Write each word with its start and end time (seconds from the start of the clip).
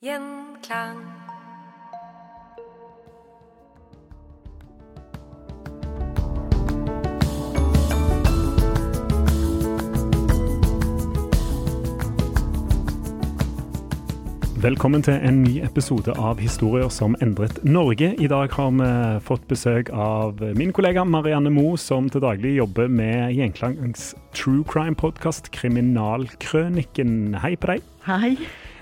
Gjenklang. 0.00 0.96
Velkommen 14.56 15.02
til 15.04 15.18
en 15.20 15.42
ny 15.42 15.58
episode 15.60 16.14
av 16.16 16.40
Historier 16.40 16.88
som 16.88 17.12
endret 17.20 17.60
Norge. 17.60 18.14
I 18.16 18.24
dag 18.32 18.48
har 18.56 18.72
vi 18.72 18.88
fått 19.20 19.44
besøk 19.52 19.92
av 19.92 20.40
min 20.56 20.72
kollega 20.72 21.04
Marianne 21.04 21.52
Moe, 21.52 21.76
som 21.76 22.08
til 22.08 22.24
daglig 22.24 22.54
jobber 22.56 22.88
med 22.88 23.36
Gjenklangs 23.36 24.14
true 24.32 24.64
crime-podkast 24.64 25.52
Kriminalkrøniken. 25.60 27.36
Hei 27.44 27.52
på 27.60 27.74
deg. 27.74 27.88
Hei. 28.08 28.38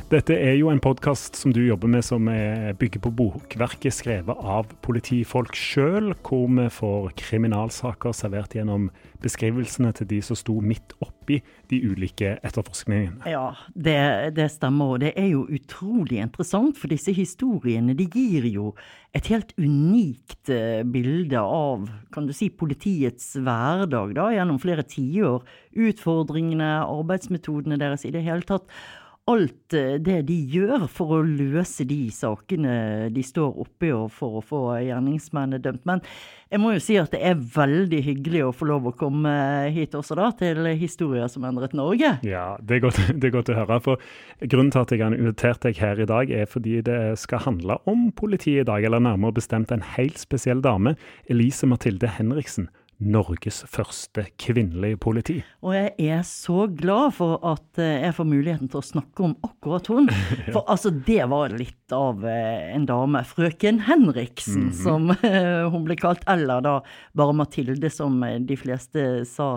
Dette 0.09 0.33
er 0.41 0.55
jo 0.57 0.71
en 0.73 0.79
podkast 0.81 1.37
som 1.37 1.53
du 1.53 1.59
jobber 1.61 1.91
med 1.93 2.01
som 2.01 2.29
er- 2.33 2.73
bygger 2.73 3.01
på 3.05 3.11
bokverket 3.13 3.93
skrevet 3.93 4.39
av 4.41 4.65
politifolk 4.81 5.53
sjøl, 5.53 6.15
hvor 6.25 6.49
vi 6.49 6.65
får 6.73 7.13
kriminalsaker 7.13 8.15
servert 8.17 8.55
gjennom 8.57 8.89
beskrivelsene 9.21 9.93
til 9.93 10.07
de 10.09 10.23
som 10.23 10.35
sto 10.35 10.63
midt 10.63 10.95
oppi 11.05 11.43
de 11.69 11.83
ulike 11.85 12.39
etterforskningene. 12.41 13.29
Ja, 13.29 13.53
det, 13.75 14.33
det 14.35 14.51
stemmer. 14.51 14.95
Og 14.95 15.01
det 15.01 15.13
er 15.15 15.29
jo 15.29 15.45
utrolig 15.45 16.23
interessant, 16.23 16.79
for 16.79 16.89
disse 16.89 17.13
historiene 17.13 17.93
de 17.95 18.07
gir 18.09 18.47
jo 18.49 18.75
et 19.13 19.27
helt 19.29 19.53
unikt 19.59 20.49
eh, 20.49 20.85
bilde 20.89 21.37
av 21.37 21.85
kan 22.11 22.25
du 22.27 22.33
si, 22.33 22.49
politiets 22.49 23.35
hverdag 23.37 24.17
da, 24.17 24.31
gjennom 24.33 24.57
flere 24.59 24.89
tiår. 24.89 25.45
Utfordringene, 25.77 26.81
arbeidsmetodene 26.89 27.77
deres 27.77 28.09
i 28.09 28.15
det 28.17 28.25
hele 28.25 28.49
tatt. 28.49 28.65
Alt 29.29 29.75
eh, 29.77 29.99
det 30.01 30.23
de 30.29 30.37
gjør 30.49 30.87
for 30.89 31.19
å 31.19 31.23
løse 31.23 31.85
de 31.89 32.07
sakene 32.15 33.09
de 33.13 33.25
står 33.25 33.59
oppi 33.61 33.91
og 33.93 34.09
for 34.15 34.39
å 34.39 34.45
få 34.45 34.61
gjerningsmennene 34.87 35.61
dømt. 35.61 35.85
Men 35.89 36.01
jeg 36.49 36.63
må 36.63 36.73
jo 36.73 36.81
si 36.81 36.97
at 36.97 37.13
det 37.13 37.21
er 37.29 37.37
veldig 37.37 38.01
hyggelig 38.07 38.47
å 38.47 38.55
få 38.57 38.71
lov 38.71 38.89
å 38.89 38.95
komme 38.97 39.33
hit 39.75 39.93
også, 39.99 40.17
da, 40.17 40.31
til 40.39 40.65
Historier 40.81 41.29
som 41.29 41.45
endret 41.45 41.77
Norge. 41.77 42.15
Ja, 42.25 42.47
det 42.65 42.79
er, 42.79 42.85
godt, 42.87 43.03
det 43.21 43.29
er 43.29 43.37
godt 43.37 43.53
å 43.53 43.59
høre. 43.59 43.81
for 43.85 44.09
Grunnen 44.41 44.73
til 44.73 44.87
at 44.87 44.97
jeg 44.97 45.05
har 45.05 45.17
invitert 45.19 45.61
deg 45.67 45.83
her 45.83 46.01
i 46.01 46.09
dag, 46.09 46.33
er 46.33 46.49
fordi 46.49 46.81
det 46.89 46.99
skal 47.21 47.45
handle 47.45 47.77
om 47.91 48.09
politiet 48.17 48.65
i 48.65 48.69
dag, 48.71 48.85
eller 48.85 49.05
nærmere 49.05 49.37
bestemt 49.37 49.75
en 49.75 49.85
helt 49.99 50.17
spesiell 50.21 50.65
dame, 50.65 50.97
Elise 51.29 51.69
Mathilde 51.69 52.09
Henriksen. 52.17 52.71
Norges 52.99 53.61
første 53.71 54.25
kvinnelige 54.43 54.99
politi. 54.99 55.37
Og 55.63 55.75
jeg 55.77 55.93
er 56.11 56.25
så 56.27 56.65
glad 56.67 57.13
for 57.15 57.37
at 57.47 57.79
eh, 57.79 58.01
jeg 58.03 58.17
får 58.17 58.27
muligheten 58.27 58.71
til 58.73 58.81
å 58.81 58.89
snakke 58.89 59.27
om 59.29 59.37
akkurat 59.47 59.87
hun. 59.93 60.09
For 60.55 60.65
altså, 60.67 60.91
det 60.91 61.21
var 61.31 61.55
litt 61.55 61.95
av 61.95 62.27
eh, 62.27 62.73
en 62.75 62.89
dame. 62.91 63.23
Frøken 63.29 63.85
Henriksen, 63.87 64.73
som 64.75 65.13
eh, 65.15 65.69
hun 65.71 65.87
ble 65.87 65.99
kalt. 66.01 66.27
Eller 66.31 66.65
da 66.67 66.75
bare 67.19 67.37
Mathilde, 67.39 67.91
som 67.93 68.19
de 68.19 68.59
fleste 68.59 69.07
sa. 69.29 69.55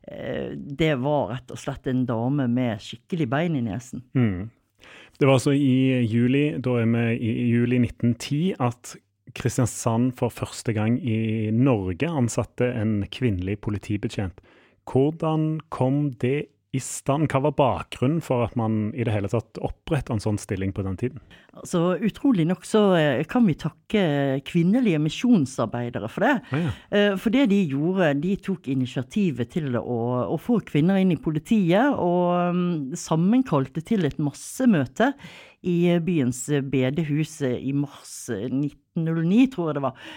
Det 0.00 0.94
var 0.98 1.28
rett 1.34 1.52
og 1.52 1.60
slett 1.60 1.84
en 1.90 2.06
dame 2.08 2.46
med 2.50 2.80
skikkelig 2.82 3.26
bein 3.30 3.58
i 3.58 3.60
nesen. 3.62 4.00
Det 5.20 5.28
var 5.28 5.36
altså 5.36 5.52
i 5.52 6.00
juli, 6.08 6.56
da 6.64 6.78
er 6.80 6.88
vi 6.88 7.04
i 7.28 7.46
juli 7.52 7.82
1910, 7.84 8.40
at 8.64 8.96
Kristiansand 9.36 10.14
for 10.18 10.32
første 10.34 10.74
gang 10.76 10.98
i 10.98 11.50
Norge 11.54 12.08
ansatte 12.08 12.70
en 12.76 13.00
kvinnelig 13.12 13.60
politibetjent. 13.64 14.40
Hvordan 14.90 15.60
kom 15.70 16.08
det 16.22 16.50
i 16.70 16.78
stand? 16.82 17.26
Hva 17.30 17.40
var 17.48 17.54
bakgrunnen 17.58 18.20
for 18.22 18.44
at 18.44 18.54
man 18.58 18.92
i 18.94 19.02
det 19.06 19.14
hele 19.14 19.30
tatt 19.30 19.58
opprettet 19.62 20.12
en 20.14 20.22
sånn 20.22 20.38
stilling 20.38 20.72
på 20.74 20.84
den 20.86 20.98
tiden? 21.00 21.22
Altså, 21.50 21.96
utrolig 22.06 22.46
nok 22.46 22.62
så 22.66 22.82
eh, 22.98 23.22
kan 23.30 23.46
vi 23.48 23.56
takke 23.58 24.04
kvinnelige 24.46 25.00
misjonsarbeidere 25.02 26.10
for 26.12 26.26
det. 26.26 26.34
Ah, 26.54 26.62
ja. 26.62 26.72
Eh, 26.94 27.14
For 27.20 27.34
det 27.34 27.48
de 27.50 27.60
gjorde, 27.72 28.12
de 28.22 28.36
tok 28.38 28.70
initiativet 28.70 29.50
til 29.56 29.74
å, 29.80 30.00
å 30.30 30.38
få 30.40 30.60
kvinner 30.66 31.00
inn 31.02 31.14
i 31.14 31.20
politiet, 31.20 31.90
og 31.98 32.54
mm, 32.54 32.98
sammenkalte 32.98 33.82
til 33.86 34.06
et 34.06 34.22
massemøte 34.22 35.12
i 35.66 35.98
byens 36.00 36.46
bedehus 36.70 37.40
eh, 37.44 37.58
i 37.58 37.74
mars 37.76 38.30
eh, 38.32 38.46
1909, 39.04 39.46
tror 39.54 39.70
jeg 39.70 39.78
det 39.78 39.86
var. 39.86 40.10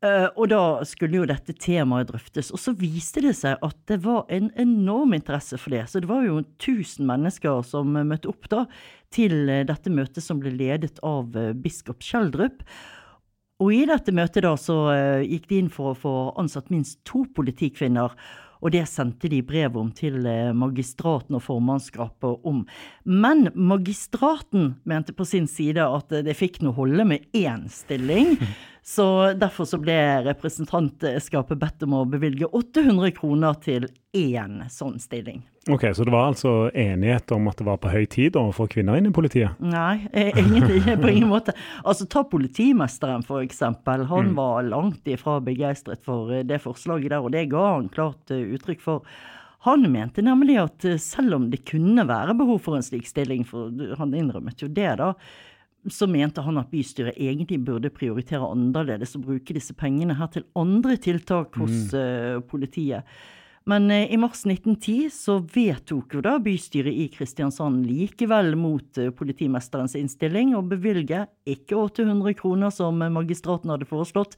Eh, 0.00 0.28
Og 0.36 0.48
da 0.48 0.60
skulle 0.88 1.20
jo 1.20 1.26
dette 1.28 1.52
temaet 1.60 2.08
drøftes. 2.08 2.50
Og 2.54 2.60
så 2.62 2.72
viste 2.76 3.20
det 3.24 3.34
seg 3.36 3.60
at 3.60 3.76
det 3.90 4.00
var 4.06 4.24
en 4.32 4.48
enorm 4.56 5.12
interesse 5.16 5.58
for 5.60 5.76
det. 5.76 5.84
Så 5.90 6.00
det 6.00 6.08
var 6.08 6.24
jo 6.24 6.40
1000 6.40 7.04
mennesker 7.08 7.60
som 7.68 7.92
møtte 7.92 8.30
opp 8.32 8.48
da 8.48 8.64
til 9.12 9.44
eh, 9.48 9.66
dette 9.68 9.92
møtet 9.92 10.24
som 10.24 10.40
ble 10.40 10.54
ledet 10.56 11.02
av 11.04 11.36
eh, 11.36 11.52
biskop 11.52 12.00
Kjeldrup. 12.00 12.64
Og 13.60 13.74
i 13.76 13.84
dette 13.84 14.12
møtet 14.16 14.46
da 14.46 14.54
så 14.56 14.74
gikk 15.20 15.50
de 15.50 15.58
inn 15.60 15.68
for 15.68 15.90
å 15.90 15.98
få 15.98 16.12
ansatt 16.40 16.70
minst 16.72 17.02
to 17.04 17.26
politikvinner. 17.36 18.14
Og 18.60 18.74
det 18.74 18.84
sendte 18.90 19.30
de 19.32 19.40
brev 19.46 19.76
om 19.80 19.90
til 19.96 20.20
eh, 20.28 20.52
magistraten 20.56 21.38
og 21.38 21.44
formannskapet 21.46 22.44
om. 22.46 22.64
Men 23.04 23.48
magistraten 23.54 24.74
mente 24.88 25.16
på 25.16 25.26
sin 25.28 25.48
side 25.50 25.84
at 25.84 26.12
eh, 26.12 26.24
det 26.26 26.36
fikk 26.38 26.60
nå 26.64 26.74
holde 26.76 27.06
med 27.14 27.24
én 27.36 27.66
stilling. 27.72 28.36
Så 28.82 29.32
derfor 29.36 29.68
så 29.68 29.78
ble 29.80 29.96
representantskapet 30.24 31.58
bedt 31.60 31.84
om 31.84 31.98
å 31.98 32.06
bevilge 32.08 32.48
800 32.48 33.12
kroner 33.18 33.58
til 33.60 33.88
én 34.16 34.62
sånn 34.72 34.98
stilling. 35.02 35.42
Ok, 35.68 35.84
Så 35.94 36.04
det 36.04 36.12
var 36.14 36.30
altså 36.30 36.70
enighet 36.74 37.30
om 37.36 37.48
at 37.50 37.58
det 37.60 37.66
var 37.68 37.76
på 37.82 37.92
høy 37.92 38.06
tid 38.10 38.38
å 38.40 38.46
få 38.56 38.64
kvinner 38.72 38.96
inn 38.96 39.10
i 39.10 39.12
politiet? 39.14 39.58
Nei, 39.60 40.08
eh, 40.12 40.32
egentlig 40.32 40.80
på 41.02 41.10
ingen 41.12 41.28
måte. 41.28 41.52
Altså, 41.84 42.08
ta 42.08 42.24
politimesteren, 42.24 43.22
for 43.26 43.44
eksempel. 43.44 44.06
Han 44.08 44.32
var 44.34 44.64
langt 44.64 45.04
ifra 45.04 45.36
begeistret 45.44 46.00
for 46.02 46.32
eh, 46.32 46.46
det 46.48 46.62
forslaget 46.64 47.12
der, 47.12 47.20
og 47.20 47.36
det 47.36 47.50
ga 47.52 47.66
han 47.74 47.92
klart 47.92 48.32
eh, 48.32 48.56
uttrykk 48.56 48.80
for. 48.80 49.04
Han 49.68 49.84
mente 49.92 50.24
nemlig 50.24 50.56
at 50.56 50.84
eh, 50.88 50.96
selv 50.96 51.36
om 51.36 51.50
det 51.52 51.66
kunne 51.68 52.06
være 52.08 52.34
behov 52.38 52.62
for 52.64 52.78
en 52.78 52.84
slik 52.84 53.08
stilling, 53.08 53.44
for 53.44 53.68
han 54.00 54.16
innrømmet 54.16 54.64
jo 54.64 54.70
det, 54.72 54.94
da, 55.02 55.12
så 55.88 56.06
mente 56.10 56.42
han 56.44 56.60
at 56.60 56.70
bystyret 56.72 57.16
egentlig 57.16 57.60
burde 57.64 57.92
prioritere 57.94 58.48
annerledes 58.52 59.14
og 59.16 59.24
bruke 59.30 59.56
disse 59.56 59.74
pengene 59.78 60.16
her 60.18 60.28
til 60.34 60.44
andre 60.58 60.98
tiltak 61.00 61.56
hos 61.60 61.94
eh, 61.96 62.40
politiet. 62.50 63.08
Men 63.70 63.90
eh, 63.92 64.12
i 64.12 64.18
mars 64.20 64.42
1910 64.44 65.08
så 65.14 65.38
vedtok 65.54 66.16
jo 66.16 66.24
da 66.24 66.36
bystyret 66.42 66.92
i 66.92 67.08
Kristiansand 67.12 67.84
likevel 67.88 68.54
mot 68.60 69.00
eh, 69.00 69.12
politimesterens 69.14 69.96
innstilling 70.00 70.52
å 70.56 70.64
bevilge 70.66 71.24
ikke 71.48 71.78
800 71.78 72.36
kroner 72.40 72.74
som 72.74 73.00
magistraten 73.00 73.72
hadde 73.72 73.88
foreslått, 73.88 74.36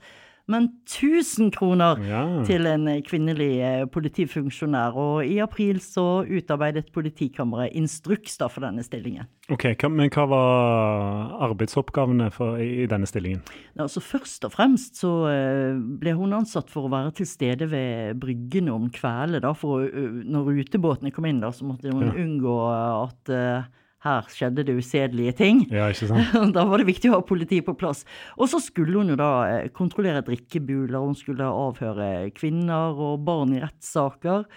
men 0.50 0.68
1000 0.84 1.50
kroner 1.54 2.00
Ja. 2.02 2.22
til 2.44 2.66
en 2.66 2.86
kvinnelig 3.06 3.50
eh, 3.62 3.84
politifunksjonær. 3.86 4.96
Og 4.98 5.24
i 5.26 5.38
april 5.40 5.78
så 5.80 6.24
utarbeidet 6.26 6.90
politikammeret 6.92 7.72
instruks 7.78 8.36
da 8.40 8.48
for 8.48 8.60
denne 8.66 8.82
stillingen. 8.82 9.26
Ok, 9.50 9.64
Men 9.88 10.10
hva 10.10 10.26
var 10.28 11.32
arbeidsoppgavene 11.48 12.30
for, 12.34 12.56
i, 12.62 12.86
denne 12.90 13.06
stillingen? 13.06 13.42
Altså 13.78 14.00
Først 14.02 14.44
og 14.48 14.52
fremst 14.54 14.98
så 15.00 15.12
eh, 15.30 15.76
ble 15.78 16.14
hun 16.18 16.32
ansatt 16.36 16.70
for 16.72 16.86
å 16.88 16.92
være 16.92 17.14
til 17.20 17.26
stede 17.26 17.68
ved 17.70 18.18
bryggene 18.22 18.72
om 18.74 18.88
kvelden. 18.90 19.40
da, 19.42 19.52
for 19.54 19.86
Når 19.88 20.50
rutebåtene 20.58 21.12
kom 21.14 21.26
inn, 21.30 21.40
da, 21.40 21.50
så 21.54 21.64
måtte 21.68 21.92
hun 21.92 22.02
Ja. 22.02 22.12
unngå 22.24 22.56
at 23.04 23.28
eh, 23.32 23.62
her 24.02 24.26
skjedde 24.32 24.64
det 24.66 24.74
usedelige 24.74 25.36
ting. 25.38 25.64
Ja, 25.70 25.88
ikke 25.92 26.10
sant? 26.10 26.36
Da 26.56 26.66
var 26.68 26.82
det 26.82 26.88
viktig 26.90 27.10
å 27.12 27.20
ha 27.20 27.24
politi 27.26 27.60
på 27.64 27.76
plass. 27.78 28.04
Og 28.36 28.50
så 28.50 28.60
skulle 28.62 28.98
hun 28.98 29.14
jo 29.14 29.18
da 29.18 29.32
eh, 29.48 29.70
kontrollere 29.74 30.24
drikkebuler, 30.26 30.98
hun 30.98 31.18
skulle 31.18 31.46
avhøre 31.46 32.30
kvinner 32.36 32.98
og 32.98 33.22
barn 33.26 33.54
i 33.56 33.62
rettssaker. 33.62 34.48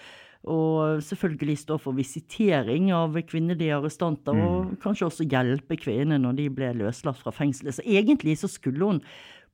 Og 0.46 1.02
selvfølgelig 1.02 1.56
stå 1.58 1.76
for 1.82 1.96
visitering 1.96 2.92
av 2.94 3.16
kvinnelige 3.26 3.80
arrestanter, 3.80 4.36
og 4.38 4.76
kanskje 4.82 5.08
også 5.08 5.26
hjelpe 5.26 5.78
kvinnene 5.80 6.20
når 6.22 6.36
de 6.38 6.50
ble 6.54 6.68
løslatt 6.84 7.18
fra 7.18 7.32
fengselet. 7.34 7.74
Så 7.74 7.82
egentlig 7.82 8.36
så 8.38 8.50
skulle 8.50 8.92
hun 8.92 9.00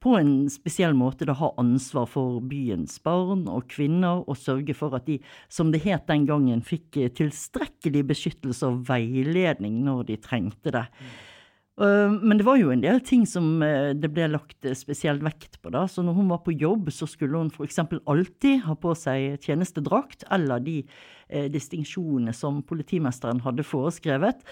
på 0.02 0.16
en 0.18 0.32
spesiell 0.50 0.96
måte 0.98 1.26
da 1.28 1.36
ha 1.38 1.52
ansvar 1.60 2.08
for 2.10 2.40
byens 2.50 2.98
barn 3.04 3.46
og 3.50 3.68
kvinner, 3.70 4.24
og 4.26 4.38
sørge 4.38 4.74
for 4.76 4.94
at 4.98 5.06
de, 5.06 5.20
som 5.52 5.70
det 5.72 5.84
het 5.86 6.08
den 6.10 6.26
gangen, 6.28 6.64
fikk 6.66 6.98
eh, 6.98 7.12
tilstrekkelig 7.14 8.06
beskyttelse 8.10 8.70
og 8.70 8.82
veiledning 8.90 9.82
når 9.86 10.08
de 10.10 10.18
trengte 10.22 10.74
det. 10.74 10.86
Uh, 11.80 12.12
Men 12.20 12.36
det 12.36 12.44
var 12.44 12.58
jo 12.60 12.68
en 12.70 12.82
del 12.82 13.00
ting 13.00 13.24
som 13.26 13.62
eh, 13.64 13.94
det 13.96 14.10
ble 14.12 14.26
lagt 14.28 14.66
eh, 14.68 14.76
spesielt 14.76 15.24
vekt 15.24 15.56
på. 15.62 15.70
da, 15.72 15.86
så 15.88 16.04
Når 16.04 16.18
hun 16.18 16.28
var 16.28 16.42
på 16.44 16.52
jobb, 16.52 16.90
så 16.92 17.08
skulle 17.08 17.38
hun 17.38 17.48
f.eks. 17.48 17.80
alltid 18.04 18.60
ha 18.66 18.76
på 18.76 18.92
seg 18.92 19.40
tjenestedrakt 19.40 20.26
eller 20.30 20.60
de 20.60 20.82
eh, 21.28 21.48
distinksjonene 21.48 22.34
som 22.36 22.60
politimesteren 22.62 23.40
hadde 23.40 23.64
foreskrevet. 23.64 24.44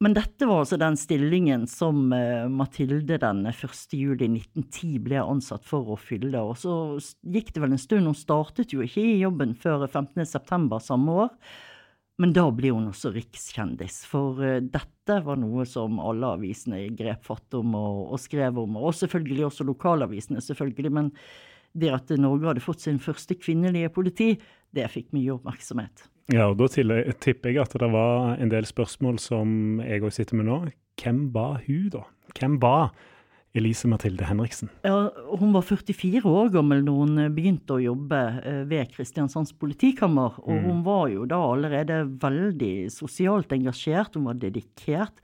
Men 0.00 0.14
dette 0.16 0.46
var 0.48 0.62
altså 0.62 0.78
den 0.80 0.94
stillingen 0.96 1.66
som 1.68 2.06
eh, 2.16 2.46
Mathilde 2.48 3.18
den 3.20 3.42
1. 3.50 3.64
juli 3.92 4.30
1910 4.30 4.94
ble 5.04 5.18
ansatt 5.20 5.66
for 5.68 5.92
å 5.92 5.98
fylle. 6.00 6.40
Og 6.40 6.56
så 6.56 6.72
gikk 7.20 7.52
det 7.52 7.60
vel 7.60 7.76
en 7.76 7.82
stund, 7.82 8.08
hun 8.08 8.16
startet 8.16 8.72
jo 8.72 8.80
ikke 8.86 9.04
i 9.04 9.18
jobben 9.20 9.52
før 9.60 9.84
15. 9.84 10.24
september 10.24 10.80
samme 10.80 11.18
år. 11.26 11.34
Men 12.20 12.32
da 12.36 12.46
ble 12.52 12.72
hun 12.72 12.88
også 12.88 13.12
rikskjendis, 13.12 14.02
for 14.08 14.40
eh, 14.44 14.62
dette 14.64 15.20
var 15.26 15.36
noe 15.40 15.68
som 15.68 16.00
alle 16.00 16.32
avisene 16.36 16.86
grep 16.96 17.28
fatt 17.28 17.60
om 17.60 17.76
og, 17.76 18.00
og 18.16 18.24
skrev 18.24 18.56
om, 18.60 18.80
og 18.80 18.96
selvfølgelig 18.96 19.50
også 19.50 19.68
lokalavisene, 19.68 20.40
selvfølgelig. 20.48 20.96
Men 20.96 21.12
det 21.72 21.92
at 21.94 22.10
Norge 22.18 22.48
hadde 22.50 22.64
fått 22.64 22.82
sin 22.84 22.98
første 23.02 23.36
kvinnelige 23.38 23.92
politi, 23.94 24.32
det 24.74 24.88
fikk 24.92 25.12
mye 25.16 25.36
oppmerksomhet. 25.36 26.08
Ja, 26.30 26.46
og 26.50 26.58
Da 26.58 26.68
tipper 26.70 27.50
jeg 27.50 27.58
at 27.62 27.74
det 27.74 27.90
var 27.90 28.36
en 28.38 28.52
del 28.52 28.66
spørsmål 28.68 29.18
som 29.18 29.80
jeg 29.82 30.02
òg 30.02 30.14
sitter 30.14 30.38
med 30.38 30.46
nå. 30.46 30.60
Hvem 31.00 31.30
var 31.34 31.62
hun, 31.66 31.88
da? 31.90 32.04
Hvem 32.38 32.60
var 32.62 32.92
Elise 33.56 33.88
Mathilde 33.90 34.28
Henriksen? 34.28 34.70
Ja, 34.86 35.10
hun 35.40 35.50
var 35.56 35.64
44 35.66 36.22
år 36.22 36.52
gammel 36.54 36.84
når 36.86 36.98
hun 37.00 37.22
begynte 37.34 37.74
å 37.74 37.82
jobbe 37.82 38.20
eh, 38.46 38.60
ved 38.70 38.92
Kristiansands 38.94 39.50
politikammer. 39.58 40.38
Og 40.44 40.68
hun 40.68 40.84
var 40.86 41.08
jo 41.10 41.26
da 41.26 41.40
allerede 41.42 42.04
veldig 42.22 42.90
sosialt 42.94 43.50
engasjert, 43.56 44.14
hun 44.14 44.28
var 44.30 44.38
dedikert. 44.38 45.18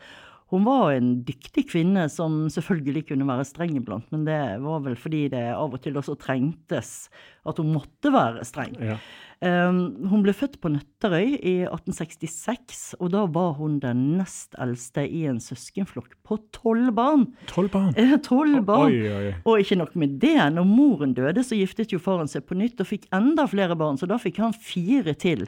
Hun 0.52 0.62
var 0.62 0.93
en 0.94 1.08
dyktig 1.26 1.64
kvinne 1.72 2.04
som 2.12 2.44
selvfølgelig 2.54 3.08
kunne 3.08 3.26
være 3.26 3.46
streng 3.48 3.72
iblant, 3.81 4.06
men 4.14 4.22
det 4.28 4.38
var 4.62 4.84
vel 4.84 4.94
fordi 4.94 5.25
det 5.32 5.43
av 5.50 5.72
og 5.75 5.81
til 5.82 5.98
også 5.98 6.14
trengtes 6.22 7.08
at 7.46 7.58
hun 7.58 7.72
måtte 7.75 8.12
være 8.14 8.44
streng. 8.46 8.76
Ja. 8.78 8.94
Um, 9.43 9.81
hun 10.08 10.22
ble 10.25 10.32
født 10.32 10.54
på 10.62 10.70
Nøtterøy 10.72 11.34
i 11.34 11.56
1866, 11.66 12.94
og 13.02 13.10
da 13.12 13.25
var 13.28 13.56
hun 13.58 13.81
den 13.82 14.04
nest 14.20 14.54
eldste 14.62 15.02
i 15.04 15.25
en 15.28 15.43
søskenflokk 15.43 16.14
på 16.25 16.38
tolv 16.56 16.92
barn. 16.96 17.26
Tolv 17.50 17.72
barn. 17.75 17.90
Eh, 17.99 18.14
Tolv 18.25 18.62
barn! 18.69 18.94
Oi, 18.94 19.10
oi. 19.12 19.32
Og 19.44 19.64
ikke 19.64 19.81
nok 19.82 19.99
med 19.99 20.14
det, 20.22 20.38
når 20.54 20.69
moren 20.70 21.16
døde, 21.19 21.42
så 21.44 21.58
giftet 21.58 21.92
jo 21.92 22.00
faren 22.02 22.31
seg 22.31 22.46
på 22.46 22.56
nytt 22.56 22.81
og 22.81 22.88
fikk 22.94 23.10
enda 23.19 23.49
flere 23.50 23.76
barn, 23.76 23.99
så 24.00 24.08
da 24.08 24.16
fikk 24.22 24.40
han 24.44 24.54
fire 24.56 25.19
til. 25.19 25.44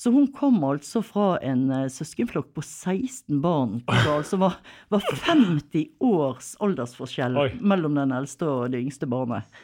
Så 0.00 0.08
hun 0.14 0.30
kom 0.32 0.62
altså 0.64 1.02
fra 1.04 1.34
en 1.44 1.66
eh, 1.76 1.88
søskenflokk 1.92 2.54
på 2.56 2.62
16 2.64 3.40
barn. 3.44 3.80
Altså 3.90 4.38
var, 4.40 4.56
var 4.88 5.04
50 5.26 5.90
års 6.00 6.54
aldersforskjell 6.64 7.36
Oi. 7.36 7.50
mellom 7.60 7.98
den 7.98 8.14
eldste 8.16 8.48
og 8.48 8.70
det 8.72 8.80
yngste 8.80 9.08
barnet. 9.10 9.60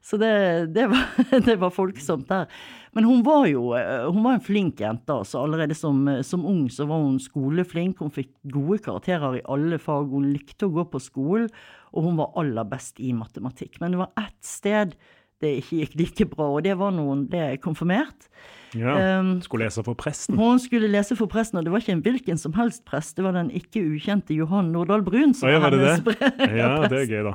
Så 0.00 0.16
det, 0.22 0.30
det, 0.72 0.86
var, 0.88 1.04
det 1.48 1.58
var 1.60 1.74
folksomt 1.76 2.24
der. 2.30 2.48
Men 2.96 3.04
hun 3.04 3.20
var 3.26 3.44
jo 3.50 3.74
eh, 3.76 4.06
hun 4.08 4.24
var 4.24 4.38
en 4.38 4.46
flink 4.48 4.80
jente. 4.80 5.12
altså. 5.12 5.42
Allerede 5.44 5.76
som, 5.76 6.00
som 6.24 6.48
ung 6.48 6.70
så 6.72 6.88
var 6.88 7.04
hun 7.04 7.20
skoleflink. 7.20 8.00
Hun 8.00 8.14
fikk 8.14 8.32
gode 8.48 8.80
karakterer 8.86 9.42
i 9.42 9.44
alle 9.44 9.76
fag. 9.82 10.08
Hun 10.08 10.30
likte 10.32 10.70
å 10.70 10.76
gå 10.78 10.88
på 10.88 11.04
skolen, 11.04 11.52
og 11.92 12.08
hun 12.08 12.16
var 12.22 12.32
aller 12.40 12.64
best 12.72 13.02
i 13.04 13.12
matematikk. 13.12 13.76
Men 13.82 13.92
det 13.92 14.06
var 14.06 14.24
ett 14.24 14.40
sted 14.40 14.96
det 15.44 15.58
ikke 15.60 15.82
gikk 15.82 15.98
like 16.00 16.26
bra, 16.32 16.54
og 16.54 16.62
det 16.64 16.78
var 16.80 16.94
når 16.96 17.10
hun 17.10 17.26
ble 17.28 17.48
konfirmert. 17.60 18.30
Ja. 18.76 19.20
Um, 19.20 19.40
Skulle 19.44 19.66
lese 19.68 19.82
for 19.86 19.94
presten. 19.98 20.36
Hun 20.38 20.58
skulle 20.62 20.88
lese 20.92 21.16
for 21.18 21.26
presten, 21.32 21.58
og 21.60 21.64
det 21.66 21.72
var 21.72 21.80
ikke 21.84 21.94
en 21.96 22.02
hvilken 22.04 22.38
som 22.40 22.52
helst 22.58 22.84
prest, 22.88 23.16
det 23.16 23.24
var 23.26 23.32
den 23.36 23.50
ikke 23.50 23.82
ukjente 23.94 24.34
Johan 24.36 24.72
Nordahl 24.74 25.02
Brun 25.06 25.32
som 25.34 25.48
var 25.50 25.70
hennes 25.70 26.02
det? 26.04 26.16
Ja, 26.60 26.74
det 26.88 27.00
er 27.04 27.08
gøy, 27.10 27.22
da. 27.30 27.34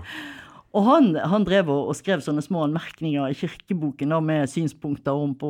Og 0.71 0.85
han, 0.87 1.09
han 1.27 1.43
drev 1.43 1.67
og, 1.73 1.89
og 1.91 1.97
skrev 1.99 2.21
sånne 2.23 2.39
små 2.45 2.61
anmerkninger 2.69 3.27
i 3.27 3.35
kirkeboken 3.35 4.13
da, 4.13 4.21
med 4.23 4.47
synspunkter 4.47 5.11
om 5.19 5.33
på 5.35 5.49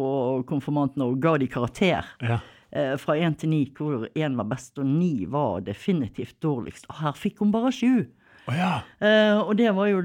konfirmantene, 0.49 1.05
og 1.11 1.19
ga 1.21 1.35
de 1.37 1.49
karakter. 1.51 2.07
Ja. 2.25 2.39
Eh, 2.71 2.95
fra 2.97 3.17
én 3.19 3.35
til 3.37 3.51
ni, 3.51 3.65
hvor 3.77 4.07
én 4.15 4.37
var 4.39 4.47
best 4.49 4.79
og 4.81 4.87
ni 4.87 5.25
var 5.29 5.59
definitivt 5.67 6.37
dårligst. 6.41 6.87
Og 6.89 7.01
her 7.03 7.13
fikk 7.19 7.43
hun 7.43 7.51
bare 7.53 7.69
sju. 7.75 8.07
Oh, 8.49 8.55
ja. 8.57 8.79
Eh, 8.97 9.37
og 9.37 9.51
det 9.59 9.69
var 9.77 9.91
jo 9.91 9.99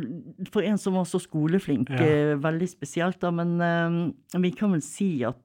for 0.52 0.60
en 0.66 0.76
som 0.76 0.98
var 0.98 1.06
så 1.08 1.16
skoleflink, 1.22 1.88
Ja. 1.94 2.02
eh, 2.04 2.34
veldig 2.36 2.68
spesielt, 2.68 3.16
da. 3.22 3.30
Men 3.32 3.54
eh, 3.64 4.40
vi 4.42 4.50
kan 4.58 4.74
vel 4.76 4.82
si 4.84 5.22
at 5.24 5.38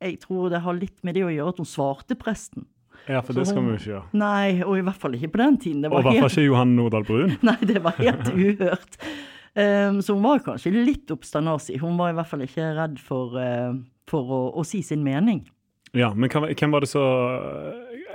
jeg 0.00 0.18
tror 0.22 0.50
det 0.52 0.60
har 0.64 0.76
litt 0.78 1.02
med 1.04 1.14
det 1.18 1.24
å 1.26 1.30
gjøre 1.32 1.54
at 1.54 1.62
hun 1.62 1.66
svarte 1.68 2.16
presten. 2.18 2.66
ja, 3.08 3.20
for 3.20 3.32
Så 3.32 3.40
det 3.40 3.46
skal 3.48 3.62
hun- 3.62 3.66
vi 3.66 3.76
jo 3.76 3.78
ikke 3.78 3.92
gjøre. 3.94 4.04
Nei, 4.12 4.62
og 4.62 4.76
i 4.78 4.82
hvert 4.82 4.96
fall 5.00 5.12
ikke 5.12 5.32
på 5.32 5.38
den 5.42 5.56
tiden. 5.58 5.82
Det 5.82 5.92
Og 5.92 6.00
i 6.00 6.02
hvert 6.02 6.20
fall 6.20 6.30
ikke 6.30 6.46
Johan 6.46 6.76
Nordahl 6.76 7.04
Brun. 7.04 7.36
nei, 7.42 7.56
det 7.62 7.82
var 7.82 7.92
helt 7.92 8.28
uhørt. 8.34 8.98
Um, 9.56 10.00
så 10.04 10.14
hun 10.14 10.22
var 10.22 10.38
kanskje 10.44 10.72
litt 10.72 11.10
oppstandasig. 11.10 11.80
Hun 11.80 11.96
var 11.98 12.10
i 12.10 12.14
hvert 12.18 12.28
fall 12.30 12.40
ikke 12.44 12.74
redd 12.76 12.98
for, 12.98 13.34
uh, 13.34 13.74
for 14.06 14.22
å, 14.22 14.40
å 14.54 14.64
si 14.66 14.82
sin 14.82 15.02
mening. 15.02 15.46
Ja, 15.96 16.12
men 16.14 16.28
hva, 16.28 16.42
var 16.70 16.80
det 16.84 16.90
så 16.90 17.02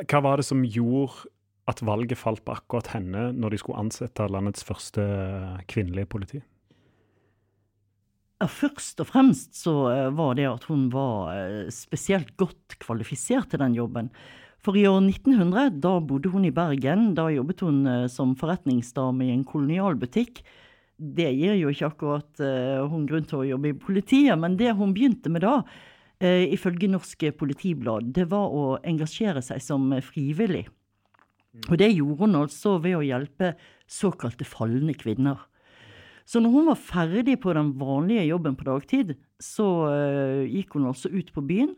Hva 0.06 0.22
var 0.22 0.38
det 0.38 0.46
som 0.46 0.64
gjorde 0.64 1.26
at 1.68 1.80
valget 1.82 2.20
falt 2.20 2.44
på 2.46 2.54
akkurat 2.54 2.88
henne 2.94 3.32
når 3.34 3.56
de 3.56 3.58
skulle 3.58 3.80
ansette 3.80 4.28
landets 4.30 4.64
første 4.64 5.02
kvinnelige 5.72 6.10
politi? 6.12 6.42
Ja, 8.44 8.50
først 8.52 9.00
og 9.00 9.08
fremst 9.08 9.54
så 9.56 9.74
eh, 9.88 10.10
var 10.12 10.34
det 10.36 10.50
at 10.50 10.66
hun 10.68 10.90
var 10.92 11.30
eh, 11.32 11.70
spesielt 11.72 12.34
godt 12.36 12.76
kvalifisert 12.82 13.54
til 13.54 13.62
den 13.62 13.78
jobben. 13.78 14.10
For 14.60 14.76
i 14.76 14.84
år 14.90 15.00
1900, 15.00 15.78
da 15.80 15.94
bodde 16.04 16.32
hun 16.34 16.44
i 16.44 16.52
Bergen. 16.52 17.14
Da 17.16 17.30
jobbet 17.32 17.64
hun 17.64 17.86
eh, 17.88 18.10
som 18.12 18.34
forretningsdame 18.36 19.30
i 19.30 19.32
en 19.32 19.46
kolonialbutikk. 19.48 20.42
Det 21.00 21.30
gir 21.38 21.56
jo 21.56 21.72
ikke 21.72 21.88
akkurat 21.88 22.42
hun 22.92 23.08
grunn 23.10 23.26
til 23.28 23.40
å 23.40 23.48
jobbe 23.48 23.72
i 23.72 23.78
politiet, 23.80 24.38
men 24.40 24.54
det 24.60 24.76
hun 24.78 24.94
begynte 24.96 25.32
med 25.34 25.42
da, 25.44 25.56
ifølge 26.22 26.88
Norsk 26.88 27.26
Politiblad, 27.36 28.12
det 28.16 28.28
var 28.32 28.54
å 28.54 28.78
engasjere 28.88 29.42
seg 29.44 29.60
som 29.66 29.90
frivillig. 30.06 30.62
Og 31.66 31.74
det 31.82 31.90
gjorde 31.90 32.20
hun 32.22 32.38
altså 32.44 32.78
ved 32.86 33.00
å 33.00 33.04
hjelpe 33.04 33.56
såkalte 33.90 34.48
falne 34.48 34.94
kvinner. 34.96 35.42
Så 36.26 36.40
når 36.40 36.54
hun 36.54 36.70
var 36.72 36.80
ferdig 36.80 37.38
på 37.44 37.54
den 37.56 37.74
vanlige 37.80 38.26
jobben 38.30 38.56
på 38.60 38.68
dagtid, 38.68 39.16
så 39.42 39.68
uh, 39.90 40.44
gikk 40.48 40.78
hun 40.78 40.90
også 40.92 41.12
ut 41.12 41.34
på 41.36 41.44
byen 41.46 41.74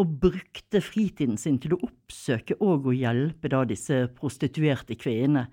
og 0.00 0.10
brukte 0.24 0.80
fritiden 0.82 1.36
sin 1.38 1.60
til 1.62 1.76
å 1.76 1.80
oppsøke 1.86 2.56
og 2.62 2.88
å 2.90 2.94
hjelpe 2.94 3.50
da 3.50 3.62
disse 3.66 4.06
prostituerte 4.16 4.96
kvinnene. 4.98 5.46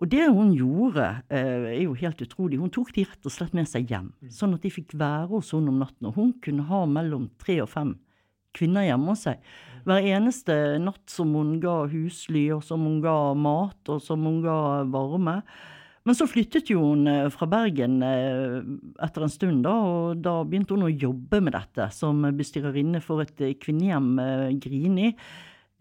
Og 0.00 0.08
det 0.10 0.24
hun 0.32 0.54
gjorde, 0.56 1.08
uh, 1.32 1.66
er 1.72 1.82
jo 1.84 1.96
helt 2.00 2.22
utrolig. 2.24 2.60
Hun 2.60 2.72
tok 2.72 2.94
de 2.96 3.06
rett 3.08 3.28
og 3.28 3.34
slett 3.34 3.56
med 3.56 3.68
seg 3.70 3.90
hjem, 3.92 4.12
sånn 4.32 4.56
at 4.56 4.64
de 4.64 4.72
fikk 4.72 4.96
være 4.98 5.30
hos 5.34 5.52
henne 5.56 5.72
om 5.72 5.82
natten. 5.82 6.08
Og 6.08 6.16
hun 6.18 6.32
kunne 6.44 6.66
ha 6.68 6.84
mellom 6.88 7.30
tre 7.40 7.60
og 7.64 7.70
fem 7.72 7.96
kvinner 8.56 8.86
hjemme 8.86 9.12
hos 9.12 9.26
seg. 9.26 9.44
Hver 9.88 10.08
eneste 10.12 10.56
natt 10.82 11.10
som 11.10 11.32
hun 11.34 11.56
ga 11.62 11.82
husly, 11.90 12.46
og 12.54 12.62
som 12.66 12.84
hun 12.86 13.00
ga 13.04 13.32
mat, 13.34 13.80
og 13.90 14.02
som 14.04 14.22
hun 14.28 14.42
ga 14.44 14.58
varme. 14.92 15.40
Men 16.02 16.16
så 16.18 16.26
flyttet 16.26 16.70
jo 16.72 16.80
hun 16.82 17.06
eh, 17.06 17.28
fra 17.30 17.46
Bergen 17.50 18.00
eh, 18.02 18.58
etter 19.06 19.22
en 19.22 19.30
stund, 19.30 19.62
da, 19.66 19.74
og 19.86 20.22
da 20.24 20.40
begynte 20.42 20.74
hun 20.74 20.88
å 20.88 20.90
jobbe 20.90 21.38
med 21.44 21.54
dette 21.54 21.86
som 21.94 22.24
bestyrerinne 22.34 23.02
for 23.04 23.22
et 23.22 23.38
eh, 23.42 23.54
kvinnehjem, 23.60 24.12
Grini, 24.62 25.14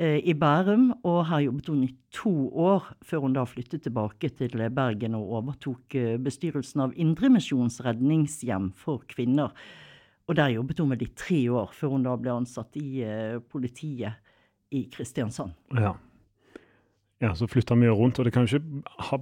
i 0.02 0.34
Bærum. 0.34 0.88
Og 1.06 1.20
her 1.30 1.44
jobbet 1.44 1.68
hun 1.70 1.82
i 1.86 1.92
to 2.16 2.32
år, 2.58 2.88
før 3.06 3.28
hun 3.28 3.36
da 3.36 3.44
flyttet 3.46 3.84
tilbake 3.86 4.32
til 4.34 4.64
Bergen 4.74 5.14
og 5.14 5.36
overtok 5.38 5.94
bestyrelsen 6.26 6.82
av 6.88 6.96
Indremisjons 6.98 7.78
redningshjem 7.86 8.72
for 8.82 9.04
kvinner. 9.12 9.54
Og 10.26 10.40
der 10.40 10.56
jobbet 10.56 10.82
hun 10.82 10.90
vel 10.96 11.06
i 11.06 11.12
tre 11.14 11.44
år, 11.54 11.70
før 11.78 11.94
hun 11.94 12.08
da 12.08 12.16
ble 12.18 12.34
ansatt 12.34 12.80
i 12.82 13.06
politiet 13.54 14.18
i 14.74 14.88
Kristiansand. 14.90 15.54
Ja. 15.78 15.94
ja 17.22 17.36
så 17.38 17.52
flytta 17.52 17.78
mye 17.78 17.94
rundt, 17.94 18.18
og 18.18 18.26
det 18.26 18.34
kan 18.34 18.50
jo 18.50 18.58
ikke 18.58 19.06
ha 19.12 19.22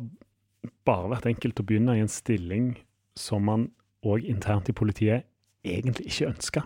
bare 0.88 1.12
vært 1.16 1.30
enkelt 1.32 1.62
å 1.62 1.66
begynne 1.66 1.98
i 1.98 2.04
en 2.04 2.12
stilling 2.12 2.74
som 3.20 3.46
man 3.48 3.70
òg 4.06 4.26
internt 4.28 4.72
i 4.72 4.76
politiet 4.76 5.28
egentlig 5.66 6.08
ikke 6.08 6.30
ønska. 6.30 6.62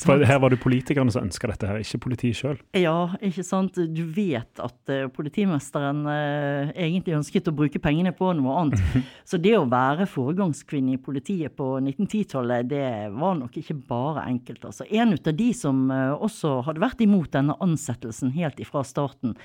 For 0.00 0.22
her 0.24 0.38
var 0.40 0.52
det 0.52 0.60
politikerne 0.62 1.12
som 1.12 1.26
ønska 1.26 1.50
dette, 1.50 1.68
her, 1.68 1.80
ikke 1.82 2.00
politiet 2.06 2.38
sjøl. 2.38 2.56
Ja, 2.76 3.12
ikke 3.24 3.44
sant. 3.44 3.76
Du 3.76 4.02
vet 4.16 4.62
at 4.62 4.92
uh, 4.92 5.08
politimesteren 5.12 6.02
uh, 6.08 6.72
egentlig 6.72 7.18
ønsket 7.18 7.50
å 7.50 7.54
bruke 7.56 7.82
pengene 7.82 8.14
på 8.16 8.32
noe 8.38 8.56
annet. 8.62 8.80
Så 9.28 9.40
det 9.42 9.56
å 9.58 9.68
være 9.70 10.08
foregangskvinne 10.08 10.96
i 10.96 11.02
politiet 11.02 11.56
på 11.58 11.74
1910-tallet, 11.82 12.70
det 12.72 12.86
var 13.12 13.36
nok 13.42 13.60
ikke 13.60 13.76
bare 13.90 14.24
enkelt. 14.30 14.64
Altså, 14.72 14.88
en 14.88 15.16
av 15.18 15.34
de 15.42 15.50
som 15.56 15.88
uh, 15.92 16.16
også 16.16 16.60
hadde 16.68 16.84
vært 16.84 17.04
imot 17.04 17.32
denne 17.36 17.58
ansettelsen 17.60 18.32
helt 18.38 18.62
ifra 18.62 18.86
starten, 18.88 19.36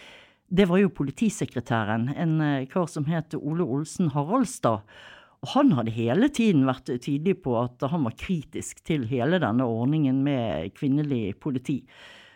det 0.47 0.67
var 0.69 0.79
jo 0.81 0.93
politisekretæren, 0.93 2.09
en 2.13 2.39
eh, 2.41 2.65
kar 2.69 2.87
som 2.91 3.07
het 3.09 3.33
Ole 3.37 3.65
Olsen 3.65 4.11
Haraldstad. 4.13 4.85
Og 5.45 5.51
han 5.53 5.73
hadde 5.77 5.93
hele 5.93 6.29
tiden 6.33 6.65
vært 6.65 6.89
tydelig 6.89 7.39
på 7.45 7.55
at 7.59 7.83
han 7.91 8.05
var 8.07 8.17
kritisk 8.17 8.81
til 8.85 9.05
hele 9.09 9.39
denne 9.41 9.65
ordningen 9.65 10.23
med 10.25 10.73
kvinnelig 10.77 11.35
politi. 11.41 11.81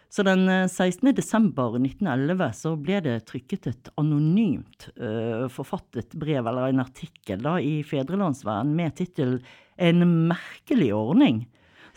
Så 0.10 0.26
den 0.26 0.48
16. 0.50 1.08
Eh, 1.08 1.14
desember 1.14 1.78
1911 1.78 2.50
så 2.58 2.74
ble 2.82 2.98
det 3.06 3.16
trykket 3.30 3.70
et 3.70 3.92
anonymt 4.02 4.88
uh, 4.98 5.46
forfattet 5.54 6.16
brev, 6.18 6.50
eller 6.50 6.72
en 6.72 6.82
artikkel, 6.82 7.44
da, 7.46 7.60
i 7.62 7.84
Fedrelandsvennen 7.86 8.74
med 8.74 8.98
tittel 8.98 9.38
'En 9.78 10.02
merkelig 10.34 10.90
ordning'. 10.98 11.46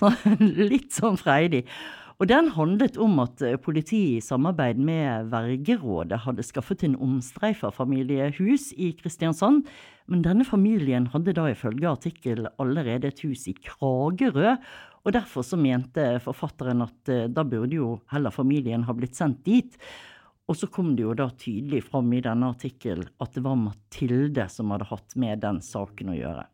Litt 0.72 0.92
sånn 0.92 1.16
freidig. 1.16 1.64
Og 2.22 2.28
den 2.30 2.52
handlet 2.54 2.94
om 3.02 3.16
at 3.18 3.42
eh, 3.42 3.56
politiet 3.58 4.20
i 4.20 4.22
samarbeid 4.22 4.78
med 4.78 5.32
Vergerådet 5.32 6.20
hadde 6.22 6.44
skaffet 6.46 6.84
en 6.86 6.94
omstreifa 7.02 7.72
familiehus 7.74 8.68
i 8.78 8.92
Kristiansand, 8.94 9.64
men 10.06 10.22
denne 10.22 10.46
familien 10.46 11.08
hadde 11.10 11.34
da 11.34 11.48
ifølge 11.50 11.90
artikkel 11.90 12.46
allerede 12.62 13.10
et 13.10 13.24
hus 13.26 13.48
i 13.50 13.56
Kragerø, 13.58 14.54
og 15.02 15.16
derfor 15.16 15.42
så 15.42 15.58
mente 15.58 16.06
forfatteren 16.22 16.86
at 16.86 17.10
eh, 17.10 17.26
da 17.26 17.42
burde 17.42 17.80
jo 17.80 17.90
heller 18.14 18.30
familien 18.30 18.86
ha 18.86 18.94
blitt 18.94 19.18
sendt 19.18 19.42
dit. 19.48 19.74
Og 20.46 20.60
så 20.60 20.70
kom 20.70 20.94
det 20.94 21.02
jo 21.08 21.18
da 21.18 21.26
tydelig 21.34 21.88
fram 21.88 22.14
i 22.14 22.22
denne 22.22 22.54
artikkel 22.54 23.02
at 23.18 23.34
det 23.34 23.42
var 23.42 23.58
Mathilde 23.58 24.46
som 24.46 24.70
hadde 24.70 24.92
hatt 24.94 25.18
med 25.18 25.42
den 25.42 25.58
saken 25.58 26.14
å 26.14 26.20
gjøre. 26.22 26.46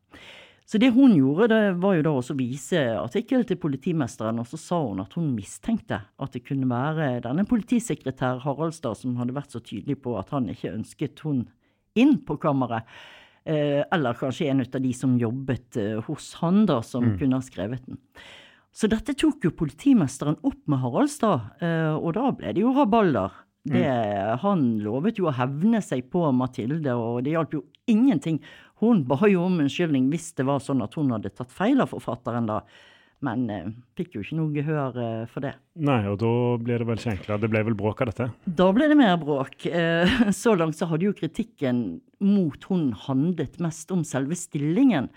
Så 0.69 0.77
det 0.77 0.91
hun 0.93 1.15
gjorde, 1.17 1.47
det 1.49 1.79
var 1.81 1.95
jo 1.97 2.03
da 2.05 2.11
også 2.19 2.35
vise 2.37 2.81
artikkel 2.99 3.47
til 3.49 3.57
politimesteren, 3.61 4.37
og 4.43 4.51
så 4.51 4.59
sa 4.61 4.81
hun 4.83 5.01
at 5.01 5.15
hun 5.17 5.31
mistenkte 5.33 6.03
at 6.05 6.35
det 6.35 6.43
kunne 6.45 6.69
være 6.69 7.23
denne 7.25 7.47
politisekretær 7.49 8.43
Haraldstad 8.45 8.99
som 9.01 9.17
hadde 9.17 9.37
vært 9.37 9.57
så 9.57 9.63
tydelig 9.65 9.97
på 10.05 10.19
at 10.21 10.35
han 10.35 10.51
ikke 10.53 10.75
ønsket 10.75 11.25
hun 11.25 11.47
inn 11.97 12.19
på 12.21 12.37
kammeret. 12.43 12.85
Eh, 13.49 13.81
eller 13.81 14.19
kanskje 14.21 14.51
en 14.53 14.61
av 14.61 14.77
de 14.85 14.93
som 14.93 15.17
jobbet 15.17 15.81
eh, 15.81 15.97
hos 16.05 16.35
han, 16.43 16.67
da, 16.69 16.83
som 16.85 17.15
mm. 17.15 17.17
kunne 17.23 17.41
ha 17.41 17.49
skrevet 17.49 17.89
den. 17.89 17.97
Så 18.69 18.91
dette 18.93 19.15
tok 19.17 19.49
jo 19.49 19.57
politimesteren 19.57 20.37
opp 20.45 20.61
med 20.69 20.83
Haraldstad, 20.83 21.49
eh, 21.65 21.95
og 21.97 22.13
da 22.19 22.29
ble 22.37 22.53
det 22.53 22.67
jo 22.67 22.75
rabalder. 22.77 23.45
Det, 23.69 23.81
mm. 23.89 24.37
Han 24.45 24.69
lovet 24.85 25.19
jo 25.21 25.31
å 25.31 25.35
hevne 25.37 25.81
seg 25.85 26.11
på 26.13 26.29
Mathilde, 26.37 26.93
og 26.93 27.25
det 27.25 27.33
hjalp 27.39 27.57
jo 27.57 27.65
ingenting 27.89 28.39
hun 28.83 29.03
ba 29.09 29.19
jo 29.31 29.43
om 29.47 29.59
unnskyldning 29.63 30.07
hvis 30.13 30.31
det 30.39 30.47
var 30.49 30.63
sånn 30.63 30.85
at 30.85 30.95
hun 30.99 31.11
hadde 31.15 31.35
tatt 31.35 31.53
feil 31.55 31.83
av 31.83 31.91
forfatteren, 31.95 32.49
da. 32.51 32.63
Men 33.27 33.49
eh, 33.51 33.71
fikk 33.99 34.15
jo 34.15 34.23
ikke 34.23 34.37
noe 34.39 34.55
gehør 34.55 34.99
eh, 35.03 35.25
for 35.31 35.43
det. 35.43 35.57
Nei, 35.83 36.01
og 36.07 36.21
da 36.23 36.31
ble 36.63 36.77
det 36.79 36.87
vel 36.87 37.01
ikke 37.01 37.15
enklere. 37.17 37.43
Det 37.43 37.51
ble 37.51 37.63
vel 37.67 37.79
bråk 37.79 38.05
av 38.05 38.13
dette? 38.13 38.29
Da 38.61 38.69
ble 38.75 38.87
det 38.91 38.99
mer 38.99 39.17
bråk. 39.19 39.67
Eh, 39.67 40.21
så 40.43 40.55
langt 40.59 40.79
så 40.79 40.87
hadde 40.91 41.09
jo 41.09 41.17
kritikken 41.19 41.83
mot 42.23 42.69
hun 42.71 42.93
handlet 43.07 43.59
mest 43.63 43.91
om 43.95 44.05
selve 44.07 44.39
stillingen. 44.39 45.11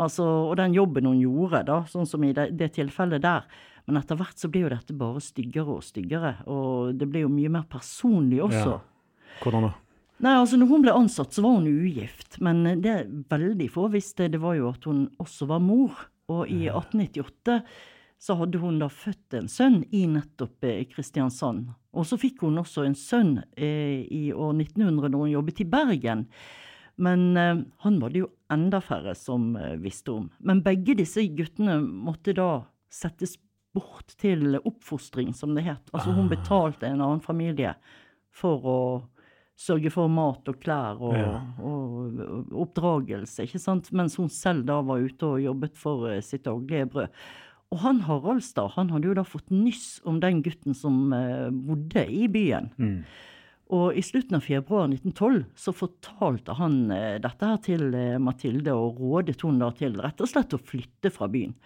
Altså, 0.00 0.24
og 0.24 0.56
den 0.56 0.72
jobben 0.72 1.10
hun 1.10 1.20
gjorde, 1.20 1.66
da, 1.68 1.82
sånn 1.90 2.08
som 2.08 2.24
i 2.24 2.32
det, 2.36 2.54
det 2.56 2.72
tilfellet 2.78 3.20
der. 3.24 3.44
Men 3.84 3.98
etter 4.00 4.16
hvert 4.16 4.38
så 4.40 4.48
ble 4.48 4.64
jo 4.64 4.72
dette 4.72 4.96
bare 4.96 5.20
styggere 5.20 5.76
og 5.76 5.84
styggere. 5.84 6.36
Og 6.48 6.96
det 6.96 7.08
ble 7.10 7.26
jo 7.26 7.32
mye 7.32 7.52
mer 7.52 7.68
personlig 7.68 8.40
også. 8.46 8.78
Ja. 8.78 9.38
Hvordan 9.42 9.68
da? 9.68 9.74
Nei, 10.22 10.36
altså 10.38 10.58
når 10.58 10.68
hun 10.70 10.84
ble 10.84 10.94
ansatt, 10.94 11.34
så 11.34 11.42
var 11.42 11.56
hun 11.58 11.66
ugift. 11.66 12.38
Men 12.44 12.62
det 12.82 13.00
veldig 13.30 13.66
få 13.74 13.88
visste, 13.90 14.30
det 14.30 14.38
var 14.42 14.54
jo 14.58 14.70
at 14.70 14.86
hun 14.86 15.08
også 15.22 15.48
var 15.50 15.62
mor. 15.64 15.96
Og 16.30 16.46
i 16.46 16.68
1898 16.70 17.58
så 18.22 18.36
hadde 18.38 18.60
hun 18.62 18.78
da 18.78 18.86
født 18.86 19.34
en 19.34 19.48
sønn 19.50 19.80
i 19.90 20.04
nettopp 20.06 20.62
eh, 20.68 20.84
Kristiansand. 20.86 21.72
Og 21.92 22.06
så 22.06 22.18
fikk 22.20 22.44
hun 22.46 22.60
også 22.60 22.84
en 22.86 22.94
sønn 22.96 23.32
eh, 23.56 24.04
i 24.06 24.28
år 24.30 24.54
1900 24.54 25.10
når 25.10 25.24
hun 25.24 25.32
jobbet 25.32 25.64
i 25.64 25.66
Bergen. 25.72 26.28
Men 27.02 27.24
eh, 27.36 27.64
han 27.82 27.98
var 27.98 28.14
det 28.14 28.22
jo 28.22 28.30
enda 28.52 28.78
færre 28.84 29.16
som 29.18 29.56
eh, 29.58 29.74
visste 29.82 30.14
om. 30.14 30.28
Men 30.38 30.62
begge 30.62 30.94
disse 31.02 31.24
guttene 31.34 31.80
måtte 31.82 32.36
da 32.38 32.62
settes 32.92 33.34
bort 33.74 34.14
til 34.20 34.58
oppfostring, 34.60 35.32
som 35.34 35.56
det 35.56 35.66
het. 35.66 35.90
Altså 35.90 36.12
hun 36.14 36.28
ah. 36.28 36.32
betalte 36.36 36.86
en 36.86 37.00
annen 37.00 37.24
familie 37.24 37.74
for 38.32 38.62
å 38.68 38.78
sørge 39.62 39.92
for 39.94 40.10
mat 40.10 40.48
og 40.50 40.58
klær 40.62 41.00
og, 41.00 41.14
ja. 41.16 41.38
og, 41.62 42.20
og, 42.24 42.52
oppdragelse, 42.64 43.46
ikke 43.46 43.62
sant, 43.62 43.92
mens 43.94 44.18
hun 44.20 44.30
selv 44.32 44.66
da 44.68 44.80
var 44.86 45.04
ute 45.04 45.28
og 45.28 45.42
jobbet 45.44 45.78
for 45.78 46.08
uh, 46.10 46.18
sitt 46.24 46.46
daglige 46.48 46.88
brød. 46.92 47.20
Og 47.72 47.80
han 47.80 48.02
Haraldstad 48.04 48.74
han 48.74 48.90
hadde 48.92 49.08
jo 49.08 49.16
da 49.16 49.24
fått 49.24 49.52
nyss 49.54 50.02
om 50.08 50.18
den 50.20 50.42
gutten 50.44 50.76
som 50.76 51.14
uh, 51.14 51.48
bodde 51.52 52.04
i 52.10 52.26
byen. 52.32 52.72
Mm. 52.76 52.98
Og 53.72 53.96
i 53.96 54.02
slutten 54.04 54.36
av 54.36 54.44
februar 54.44 54.90
1912 54.90 55.46
så 55.56 55.72
fortalte 55.76 56.58
han 56.58 56.84
uh, 56.92 57.16
dette 57.22 57.54
her 57.54 57.64
til 57.64 57.88
Mathilde, 58.20 58.76
og 58.76 59.00
rådet 59.00 59.40
hun 59.46 59.62
da 59.62 59.72
til 59.78 59.96
rett 60.02 60.20
og 60.20 60.32
slett 60.34 60.58
å 60.58 60.60
flytte 60.60 61.14
fra 61.14 61.30
byen. 61.32 61.56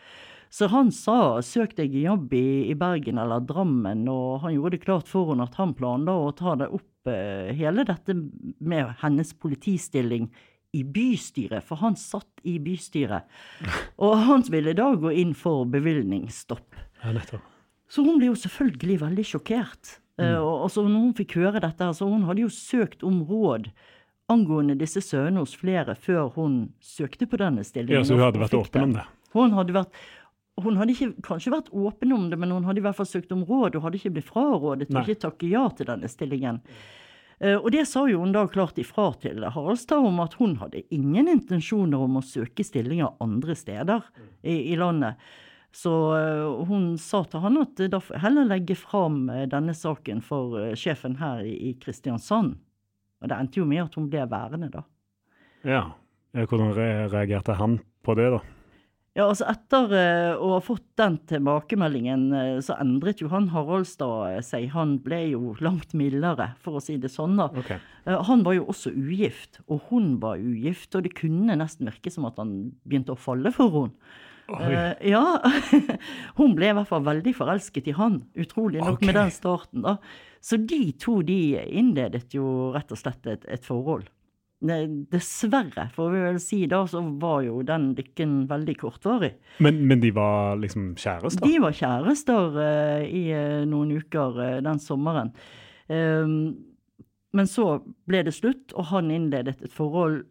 Så 0.50 0.68
han 0.70 0.92
sa 0.94 1.42
søk 1.44 1.74
deg 1.78 1.94
jobb 1.98 2.32
i, 2.36 2.70
i, 2.70 2.74
Bergen 2.78 3.18
eller 3.20 3.42
Drammen, 3.44 4.06
og 4.08 4.44
han 4.44 4.54
gjorde 4.54 4.76
det 4.76 4.84
klart 4.84 5.10
for 5.10 5.32
henne 5.32 5.46
at 5.48 5.58
han 5.58 5.74
planla 5.76 6.14
å 6.16 6.30
ta 6.36 6.54
det 6.60 6.70
opp 6.70 6.84
eh, 6.84 6.95
hele 7.56 7.84
dette 7.86 8.16
med 8.58 8.94
hennes 9.02 9.32
politistilling 9.34 10.30
i 10.76 10.82
bystyret, 10.84 11.64
for 11.64 11.80
han 11.80 11.96
satt 11.96 12.42
i 12.44 12.58
bystyret. 12.62 13.28
Og 14.02 14.16
han 14.26 14.44
ville 14.52 14.74
da 14.76 14.90
gå 14.98 15.12
inn 15.22 15.34
for 15.36 15.64
bevilgningsstopp. 15.70 16.76
Ja. 17.04 17.40
Så 17.88 18.02
hun 18.02 18.18
ble 18.18 18.32
jo 18.32 18.38
selvfølgelig 18.38 19.00
veldig 19.04 19.24
sjokkert. 19.30 19.98
Eh, 20.18 20.32
mm. 20.32 20.40
og, 20.42 20.64
og 20.64 20.70
så 20.72 20.82
når 20.82 21.02
hun 21.04 21.12
fikk 21.18 21.36
høre 21.38 21.60
dette, 21.62 21.90
så 21.94 22.08
hun 22.08 22.24
hadde 22.26 22.42
jo 22.42 22.50
søkt 22.52 23.04
om 23.06 23.20
råd 23.28 23.68
angående 24.32 24.74
disse 24.78 25.02
sønnene 25.04 25.44
hos 25.44 25.54
flere 25.58 25.94
før 25.94 26.32
hun 26.34 26.56
søkte 26.82 27.28
på 27.30 27.38
denne 27.38 27.62
stillingen. 27.66 28.00
Ja, 28.00 28.06
Så 28.06 28.16
hun 28.16 28.24
hadde 28.24 28.42
vært 28.42 28.56
åpen 28.58 28.88
om 28.88 28.96
det? 28.96 29.04
Hun 29.36 29.52
hadde 29.54 29.76
vært, 29.76 30.00
hun 30.64 30.78
hadde 30.80 30.94
ikke 30.94 31.24
kanskje 31.26 31.52
vært 31.52 31.72
åpen 31.76 32.14
om 32.16 32.28
det, 32.32 32.38
men 32.40 32.54
hun 32.54 32.64
hadde 32.64 32.80
i 32.80 32.84
hvert 32.86 32.96
fall 32.96 33.08
søkt 33.08 33.32
om 33.34 33.44
råd 33.44 33.76
og 33.76 33.86
hadde 33.86 33.98
ikke 34.00 34.14
blitt 34.16 34.30
frarådet 34.30 34.88
å 34.88 35.02
ikke 35.02 35.18
takke 35.26 35.50
ja 35.50 35.66
til 35.76 35.90
denne 35.90 36.08
stillingen. 36.08 36.62
Uh, 37.36 37.58
og 37.58 37.68
det 37.74 37.82
sa 37.90 38.06
jo 38.08 38.22
hun 38.22 38.32
da 38.32 38.46
klart 38.48 38.78
ifra 38.80 39.10
til 39.20 39.44
Haraldstad 39.44 40.00
om 40.08 40.22
at 40.24 40.38
hun 40.40 40.54
hadde 40.62 40.86
ingen 40.94 41.28
intensjoner 41.28 42.06
om 42.06 42.16
å 42.16 42.24
søke 42.24 42.64
stillinger 42.64 43.18
andre 43.20 43.58
steder 43.58 44.08
i, 44.40 44.72
i 44.72 44.78
landet. 44.80 45.20
Så 45.76 45.92
uh, 46.16 46.64
hun 46.64 46.94
sa 46.96 47.20
til 47.28 47.44
han 47.44 47.60
at 47.60 47.84
da 47.92 48.00
heller 48.24 48.48
legge 48.48 48.78
fram 48.80 49.26
denne 49.52 49.76
saken 49.76 50.24
for 50.24 50.72
sjefen 50.80 51.20
her 51.20 51.44
i, 51.44 51.52
i, 51.68 51.76
Kristiansand. 51.82 52.56
Og 53.20 53.28
det 53.28 53.36
endte 53.36 53.60
jo 53.60 53.68
med 53.68 53.84
at 53.84 54.00
hun 54.00 54.08
ble 54.08 54.24
værende, 54.30 54.72
da. 54.72 54.86
Ja. 55.68 55.84
Hvordan 56.36 56.74
reagerte 56.76 57.54
han 57.56 57.78
på 58.04 58.12
det, 58.16 58.30
da? 58.34 58.40
Ja, 59.16 59.30
altså 59.30 59.46
Etter 59.48 59.92
uh, 59.96 60.42
å 60.44 60.50
ha 60.58 60.60
fått 60.60 60.84
den 61.00 61.16
tilbakemeldingen, 61.30 62.26
uh, 62.34 62.58
så 62.64 62.76
endret 62.82 63.22
jo 63.22 63.30
han 63.32 63.48
Haraldstad 63.54 64.34
eh, 64.34 64.42
seg. 64.44 64.68
Han 64.74 64.98
ble 65.04 65.22
jo 65.30 65.54
langt 65.64 65.94
mildere, 65.96 66.50
for 66.60 66.76
å 66.76 66.82
si 66.84 66.98
det 67.00 67.08
sånn. 67.14 67.38
da. 67.40 67.48
Okay. 67.62 67.80
Uh, 68.04 68.18
han 68.28 68.44
var 68.44 68.58
jo 68.58 68.66
også 68.68 68.92
ugift, 68.92 69.62
og 69.72 69.88
hun 69.88 70.18
var 70.20 70.42
ugift. 70.42 70.92
Og 70.92 71.06
det 71.06 71.14
kunne 71.16 71.56
nesten 71.56 71.88
virke 71.88 72.12
som 72.12 72.28
at 72.28 72.36
han 72.42 72.74
begynte 72.84 73.16
å 73.16 73.20
falle 73.20 73.52
for 73.56 73.78
henne. 73.80 74.12
ja, 75.02 75.24
hun 76.38 76.52
ble 76.54 76.68
i 76.68 76.74
hvert 76.76 76.86
fall 76.86 77.02
veldig 77.08 77.32
forelsket 77.34 77.88
i 77.90 77.96
han, 77.96 78.20
utrolig 78.38 78.78
nok 78.78 79.00
okay. 79.00 79.08
med 79.08 79.16
den 79.18 79.32
starten. 79.34 79.86
da. 79.86 79.96
Så 80.44 80.60
de 80.60 80.92
to 81.02 81.22
de 81.26 81.56
innledet 81.64 82.36
jo 82.36 82.68
rett 82.76 82.92
og 82.92 83.00
slett 83.00 83.32
et, 83.32 83.48
et 83.48 83.64
forhold. 83.64 84.12
Dessverre, 85.12 85.88
får 85.94 86.12
vi 86.12 86.22
vel 86.24 86.38
si 86.42 86.60
da, 86.70 86.82
så 86.88 87.02
var 87.20 87.42
jo 87.46 87.62
den 87.66 87.90
lykken 87.98 88.38
veldig 88.50 88.76
kortvarig. 88.80 89.32
Men, 89.64 89.82
men 89.88 90.02
de 90.02 90.12
var 90.16 90.58
liksom 90.60 90.94
kjærester? 90.98 91.44
De 91.46 91.60
var 91.64 91.76
kjærester 91.76 92.60
uh, 92.60 93.02
i 93.06 93.26
uh, 93.32 93.64
noen 93.68 93.96
uker 93.98 94.40
uh, 94.40 94.54
den 94.66 94.82
sommeren. 94.82 95.32
Um, 95.86 96.36
men 97.36 97.50
så 97.50 97.78
ble 98.08 98.22
det 98.26 98.34
slutt, 98.36 98.74
og 98.74 98.90
han 98.92 99.12
innledet 99.12 99.58
et 99.60 99.74
forhold 99.74 100.24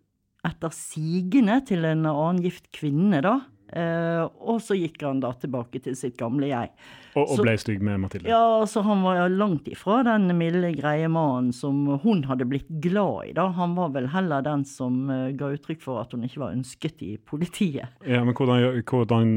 etter 0.45 0.73
sigende 0.75 1.59
til 1.65 1.85
en 1.87 2.05
annen 2.09 2.43
gift 2.45 2.69
kvinne, 2.75 3.21
da. 3.25 3.39
Uh, 3.73 4.27
og 4.45 4.59
så 4.61 4.75
gikk 4.77 5.01
han 5.01 5.19
da 5.23 5.31
tilbake 5.41 5.81
til 5.83 5.95
sitt 5.97 6.13
gamle 6.19 6.51
jeg. 6.51 6.69
Og, 7.15 7.31
og 7.31 7.41
ble 7.41 7.55
stygg 7.57 7.81
med 7.83 8.01
Mathilde? 8.03 8.29
Ja, 8.29 8.61
så 8.69 8.83
han 8.85 9.01
var 9.05 9.23
langt 9.31 9.69
ifra 9.71 10.01
den 10.05 10.29
milde, 10.37 10.69
greie 10.77 11.07
mannen 11.11 11.49
som 11.55 11.81
hun 12.03 12.25
hadde 12.29 12.47
blitt 12.49 12.69
glad 12.83 13.31
i, 13.31 13.33
da. 13.37 13.47
Han 13.57 13.73
var 13.77 13.95
vel 13.95 14.11
heller 14.13 14.45
den 14.45 14.65
som 14.69 15.07
uh, 15.09 15.31
ga 15.35 15.53
uttrykk 15.55 15.81
for 15.85 16.03
at 16.03 16.13
hun 16.13 16.27
ikke 16.27 16.43
var 16.43 16.53
ønsket 16.53 17.01
i 17.07 17.15
politiet. 17.17 17.95
Ja, 18.05 18.21
Men 18.25 18.37
hvordan, 18.37 18.83
hvordan 18.85 19.33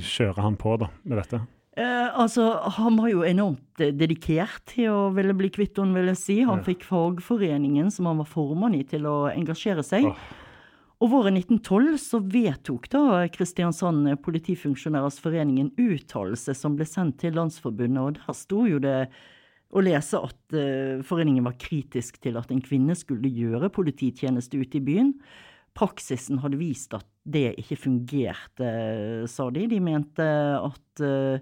kjører 0.00 0.42
han 0.48 0.58
på, 0.58 0.74
da, 0.82 0.90
med 1.04 1.22
dette? 1.22 1.44
Uh, 1.78 2.10
altså, 2.18 2.48
Han 2.80 2.98
var 2.98 3.12
jo 3.12 3.22
enormt 3.22 3.78
dedikert 3.78 4.64
til 4.72 4.90
å 4.90 5.06
ville 5.14 5.36
bli 5.38 5.52
kvitt 5.54 5.78
henne, 5.78 5.94
vil 5.94 6.10
jeg 6.10 6.22
si. 6.24 6.40
Han 6.42 6.64
ja. 6.64 6.66
fikk 6.72 6.82
fagforeningen 6.88 7.92
som 7.94 8.10
han 8.10 8.18
var 8.24 8.28
formann 8.28 8.74
i, 8.74 8.82
til 8.88 9.06
å 9.06 9.16
engasjere 9.30 9.86
seg. 9.86 10.10
Oh. 10.10 10.44
Og 10.98 11.12
våren 11.12 11.36
1912 11.38 11.98
så 12.02 12.18
vedtok 12.26 12.88
da 12.90 13.02
Kristiansand 13.30 14.08
Politifunksjonærers 14.24 15.20
Forening 15.22 15.60
en 15.62 15.74
uttalelse 15.78 16.56
som 16.58 16.74
ble 16.74 16.88
sendt 16.90 17.20
til 17.22 17.38
Landsforbundet, 17.38 18.00
og 18.02 18.16
der 18.18 18.34
sto 18.34 18.64
jo 18.66 18.80
det 18.82 18.96
å 19.68 19.84
lese 19.84 20.18
at 20.18 20.56
uh, 20.56 21.04
foreningen 21.06 21.46
var 21.46 21.54
kritisk 21.60 22.18
til 22.24 22.40
at 22.40 22.50
en 22.50 22.64
kvinne 22.64 22.96
skulle 22.98 23.30
gjøre 23.30 23.70
polititjeneste 23.70 24.58
ute 24.58 24.80
i 24.80 24.84
byen. 24.88 25.14
Praksisen 25.78 26.40
hadde 26.42 26.58
vist 26.58 26.96
at 26.96 27.06
det 27.28 27.52
ikke 27.62 27.78
fungerte, 27.84 28.74
sa 29.30 29.50
de. 29.54 29.68
De 29.70 29.78
mente 29.84 30.26
at 30.58 31.04
uh, 31.04 31.38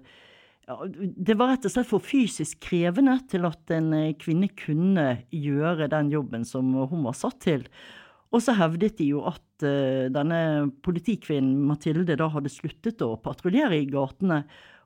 ja, 0.67 0.81
det 0.85 1.37
var 1.39 1.55
rett 1.55 1.65
og 1.65 1.73
slett 1.73 1.89
for 1.89 2.03
fysisk 2.03 2.59
krevende 2.67 3.15
til 3.31 3.47
at 3.49 3.73
en 3.73 3.89
kvinne 4.21 4.51
kunne 4.59 5.13
gjøre 5.33 5.89
den 5.89 6.11
jobben 6.13 6.45
som 6.45 6.75
hun 6.91 7.07
var 7.07 7.17
satt 7.17 7.41
til. 7.47 7.65
Og 8.37 8.43
så 8.45 8.53
hevdet 8.53 8.99
de 8.99 9.09
jo 9.15 9.23
at 9.25 9.65
uh, 9.65 10.07
denne 10.13 10.39
politikvinnen 10.85 11.63
Mathilde 11.65 12.17
da 12.19 12.29
hadde 12.29 12.53
sluttet 12.53 13.01
å 13.01 13.15
patruljere 13.17 13.79
i 13.81 13.87
gatene, 13.89 14.43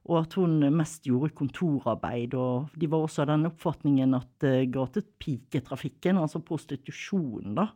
og 0.07 0.23
at 0.23 0.35
hun 0.39 0.63
mest 0.73 1.05
gjorde 1.05 1.35
kontorarbeid. 1.37 2.33
Og 2.39 2.71
de 2.79 2.89
var 2.89 3.03
også 3.03 3.25
av 3.25 3.33
den 3.33 3.49
oppfatningen 3.51 4.15
at 4.17 4.47
uh, 4.47 4.61
gatepiketrafikken, 4.71 6.21
altså 6.23 6.39
prostitusjonen, 6.47 7.57
da, 7.59 7.67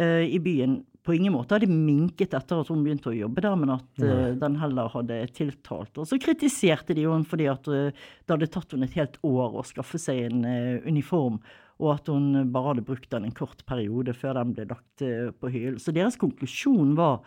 uh, 0.00 0.24
i 0.24 0.40
byen 0.42 0.80
på 1.06 1.14
ingen 1.14 1.36
måte 1.36 1.54
hadde 1.54 1.70
minket 1.70 2.34
etter 2.34 2.60
at 2.60 2.70
hun 2.72 2.82
begynte 2.82 3.12
å 3.12 3.14
jobbe 3.14 3.44
der, 3.44 3.54
men 3.60 3.76
at 3.76 4.02
uh, 4.02 4.32
den 4.40 4.56
heller 4.58 4.90
hadde 4.90 5.20
tiltalt. 5.36 6.00
Og 6.00 6.08
så 6.08 6.18
kritiserte 6.22 6.96
de 6.96 7.04
henne 7.06 7.28
fordi 7.28 7.46
at 7.52 7.68
uh, 7.70 7.92
det 7.92 8.34
hadde 8.34 8.50
tatt 8.56 8.74
henne 8.74 8.88
et 8.88 8.98
helt 8.98 9.20
år 9.26 9.60
å 9.60 9.66
skaffe 9.68 10.00
seg 10.02 10.24
en 10.26 10.42
uh, 10.48 10.88
uniform 10.88 11.38
og 11.76 11.90
at 11.96 12.08
hun 12.08 12.48
bare 12.52 12.72
hadde 12.72 12.86
brukt 12.86 13.10
den 13.12 13.26
en 13.28 13.36
kort 13.36 13.60
periode 13.68 14.14
før 14.16 14.38
den 14.38 14.54
ble 14.56 14.64
lagt 14.70 15.04
eh, 15.04 15.28
på 15.34 15.52
hyllen. 15.52 15.80
Så 15.82 15.94
deres 15.96 16.16
konklusjon 16.20 16.94
var 16.98 17.20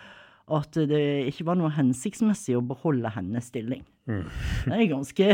at 0.50 0.74
det 0.90 1.30
ikke 1.30 1.46
var 1.46 1.60
noe 1.60 1.70
hensiktsmessig 1.76 2.56
å 2.58 2.66
beholde 2.66 3.12
hennes 3.14 3.52
stilling. 3.52 3.84
Mm. 4.10 4.26
Det 4.66 4.74
er 4.74 4.88
ganske, 4.90 5.28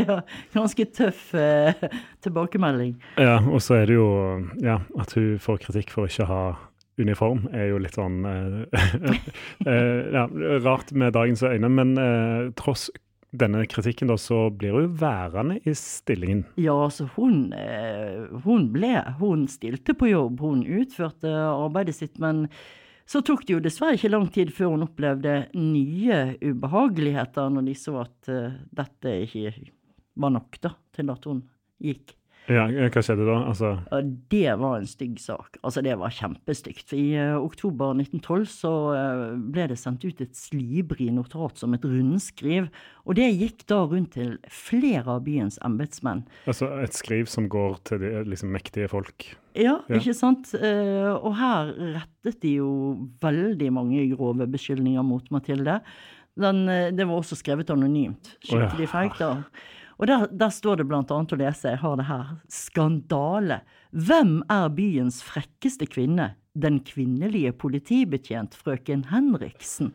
ganske 0.56 0.86
tøff 0.98 1.30
eh, 1.38 1.86
tilbakemelding. 2.24 2.96
Ja, 3.16 3.38
og 3.40 3.62
så 3.64 3.80
er 3.80 3.88
det 3.88 3.96
jo 3.96 4.08
ja, 4.60 4.82
at 5.00 5.16
hun 5.16 5.40
får 5.40 5.62
kritikk 5.64 5.94
for 5.94 6.10
ikke 6.10 6.26
å 6.26 6.32
ha 6.32 6.42
uniform, 7.00 7.44
er 7.52 7.70
jo 7.70 7.80
litt 7.80 7.96
sånn 7.96 8.22
eh, 8.28 8.84
eh, 9.68 10.02
ja, 10.16 10.24
rart 10.64 10.92
med 10.96 11.16
dagens 11.16 11.44
øyne. 11.44 11.70
Men 11.72 11.96
eh, 12.00 12.52
tross 12.58 12.88
denne 13.38 13.64
kritikken, 13.70 14.10
da, 14.10 14.16
så 14.20 14.46
blir 14.50 14.74
hun 14.76 14.96
værende 15.00 15.58
i 15.64 15.74
stillingen. 15.76 16.44
Ja, 16.60 16.74
altså 16.86 17.08
hun, 17.16 17.52
eh, 17.52 18.26
hun 18.44 18.70
ble 18.74 18.94
Hun 19.20 19.46
stilte 19.48 19.94
på 19.94 20.10
jobb, 20.10 20.40
hun 20.40 20.64
utførte 20.64 21.30
arbeidet 21.30 21.96
sitt. 21.96 22.18
Men 22.22 22.46
så 23.06 23.22
tok 23.22 23.44
det 23.46 23.54
jo 23.54 23.62
dessverre 23.62 23.94
ikke 23.94 24.10
lang 24.10 24.26
tid 24.34 24.50
før 24.54 24.74
hun 24.74 24.86
opplevde 24.88 25.34
nye 25.54 26.36
ubehageligheter, 26.42 27.50
når 27.54 27.68
de 27.68 27.74
så 27.78 28.00
at 28.02 28.30
uh, 28.32 28.56
dette 28.74 29.12
ikke 29.22 29.52
var 30.18 30.32
nok 30.34 30.58
da, 30.64 30.72
til 30.96 31.12
at 31.14 31.28
hun 31.30 31.44
gikk. 31.82 32.16
Ja, 32.46 32.66
Hva 32.70 33.02
skjedde 33.02 33.26
da? 33.26 33.36
Altså... 33.50 33.72
Det 34.30 34.52
var 34.60 34.78
en 34.78 34.86
stygg 34.88 35.18
sak. 35.22 35.58
Altså, 35.66 35.82
det 35.82 35.96
var 35.98 36.14
kjempestygt. 36.14 36.92
I 36.94 37.06
uh, 37.18 37.38
oktober 37.42 37.96
1912 37.96 38.46
så 38.52 38.72
uh, 38.94 39.34
ble 39.34 39.66
det 39.72 39.78
sendt 39.80 40.06
ut 40.06 40.22
et 40.22 40.38
slibrig 40.38 41.08
notat 41.14 41.58
som 41.58 41.74
et 41.74 41.86
rundskriv. 41.86 42.68
Og 43.04 43.18
det 43.18 43.28
gikk 43.34 43.66
da 43.70 43.80
rundt 43.90 44.14
til 44.14 44.36
flere 44.52 45.18
av 45.18 45.24
byens 45.26 45.58
embetsmenn. 45.66 46.22
Altså 46.46 46.70
et 46.84 46.94
skriv 46.94 47.26
som 47.30 47.50
går 47.50 47.80
til 47.88 48.04
de 48.04 48.12
liksom, 48.30 48.54
mektige 48.54 48.90
folk? 48.92 49.30
Ja, 49.56 49.80
ja. 49.88 49.98
ikke 49.98 50.14
sant. 50.16 50.54
Uh, 50.54 51.16
og 51.16 51.32
her 51.40 51.72
rettet 51.98 52.42
de 52.44 52.58
jo 52.60 52.70
veldig 53.24 53.72
mange 53.74 54.06
grove 54.14 54.46
beskyldninger 54.54 55.06
mot 55.06 55.34
Mathilde. 55.34 55.80
Den, 56.36 56.66
det 56.92 57.06
var 57.08 57.16
også 57.16 57.38
skrevet 57.38 57.70
anonymt. 57.72 58.36
Skikkelig 58.44 58.90
feigt, 58.92 59.22
da. 59.22 59.38
Og 59.96 60.10
der, 60.10 60.26
der, 60.28 60.52
står 60.52 60.80
det 60.80 60.88
blant 60.90 61.12
annet 61.12 61.32
å 61.32 61.38
lese, 61.40 61.72
jeg 61.72 61.80
har 61.80 61.96
det 61.96 62.08
her, 62.10 62.34
skandale. 62.52 63.62
Hvem 63.96 64.42
er 64.52 64.68
byens 64.76 65.22
frekkeste 65.24 65.88
kvinne? 65.88 66.34
Den 66.56 66.82
kvinnelige 66.84 67.52
politibetjent 67.56 68.56
frøken 68.56 69.06
Henriksen. 69.10 69.94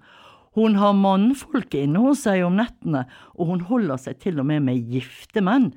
Hun 0.58 0.76
har 0.82 0.98
mannfolk 0.98 1.78
inne 1.78 2.02
hos 2.04 2.26
seg 2.26 2.42
om 2.44 2.58
nettene, 2.60 3.06
og 3.38 3.54
hun 3.54 3.62
holder 3.70 4.02
seg 4.02 4.20
til 4.22 4.42
og 4.42 4.50
med 4.50 4.66
med 4.66 4.90
gifte 4.92 5.44
menn. 5.46 5.70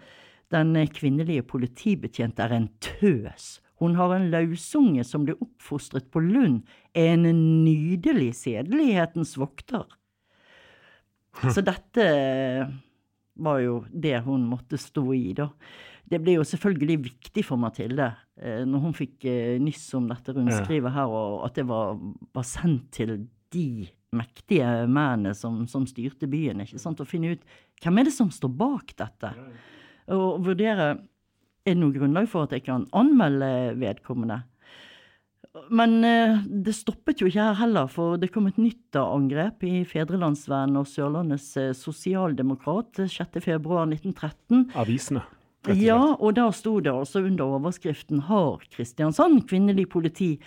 Den 0.52 0.74
kvinnelige 0.92 1.44
politibetjent 1.46 2.40
er 2.42 2.56
en 2.56 2.70
tøs. 2.84 3.58
Hun 3.82 3.96
har 3.98 4.14
en 4.14 4.30
lausunge 4.32 5.04
som 5.06 5.26
ble 5.26 5.36
oppfostret 5.36 6.08
på 6.14 6.22
Lund, 6.24 6.62
en 6.94 7.28
nydelig 7.64 8.32
sedelighetens 8.40 9.34
vokter. 9.40 9.84
Så 11.50 11.64
dette 11.66 12.04
var 13.34 13.60
jo 13.62 13.80
det 13.90 14.18
hun 14.26 14.46
måtte 14.48 14.78
stå 14.80 15.04
i, 15.16 15.32
da. 15.36 15.48
Det 16.04 16.20
ble 16.20 16.36
jo 16.36 16.44
selvfølgelig 16.46 16.98
viktig 17.06 17.44
for 17.46 17.60
Mathilde 17.60 18.10
eh, 18.36 18.62
når 18.68 18.82
hun 18.82 18.96
fikk 18.96 19.24
eh, 19.30 19.56
nyss 19.62 19.86
om 19.96 20.10
dette 20.10 20.34
rundskrivet 20.36 20.92
her, 20.94 21.10
og 21.10 21.46
at 21.46 21.56
det 21.58 21.64
var, 21.68 21.96
var 22.34 22.46
sendt 22.46 22.90
til 22.98 23.16
de 23.54 23.68
mektige 24.14 24.68
mennene 24.86 25.32
som, 25.34 25.62
som, 25.70 25.86
styrte 25.90 26.28
byen, 26.30 26.62
ikke 26.62 26.82
sant, 26.82 27.00
å 27.00 27.08
finne 27.08 27.34
ut 27.34 27.48
hvem 27.82 27.98
er 28.00 28.08
det 28.08 28.14
som 28.14 28.30
står 28.30 28.52
bak 28.54 28.94
dette, 29.00 29.32
og 30.14 30.44
vurdere 30.44 30.92
er 31.64 31.72
det 31.72 31.80
noe 31.80 31.94
grunnlag 31.94 32.28
for 32.30 32.44
at 32.44 32.52
jeg 32.52 32.66
kan 32.66 32.84
anmelde 32.96 33.74
vedkommende. 33.80 34.42
Men 35.70 36.00
eh, 36.04 36.40
det 36.46 36.74
stoppet 36.74 37.22
jo 37.22 37.28
ikke 37.30 37.46
her 37.46 37.58
heller, 37.60 37.86
for 37.90 38.18
det 38.18 38.32
kom 38.34 38.48
et 38.50 38.58
nytt 38.58 38.98
angrep 38.98 39.62
i 39.66 39.84
Fedrelandsvennen 39.86 40.80
og 40.80 40.88
Sørlandets 40.90 41.52
eh, 41.60 41.70
Sosialdemokrat 41.78 43.04
6.2.1913. 43.06 44.66
Avisene. 44.74 45.22
Ja, 45.78 46.00
og 46.18 46.34
da 46.36 46.50
sto 46.52 46.76
det 46.84 46.92
altså 46.92 47.22
under 47.24 47.54
overskriften 47.56 48.26
'Har 48.26 48.66
Kristiansand 48.74 49.46
kvinnelig 49.48 49.88
politi?' 49.88 50.38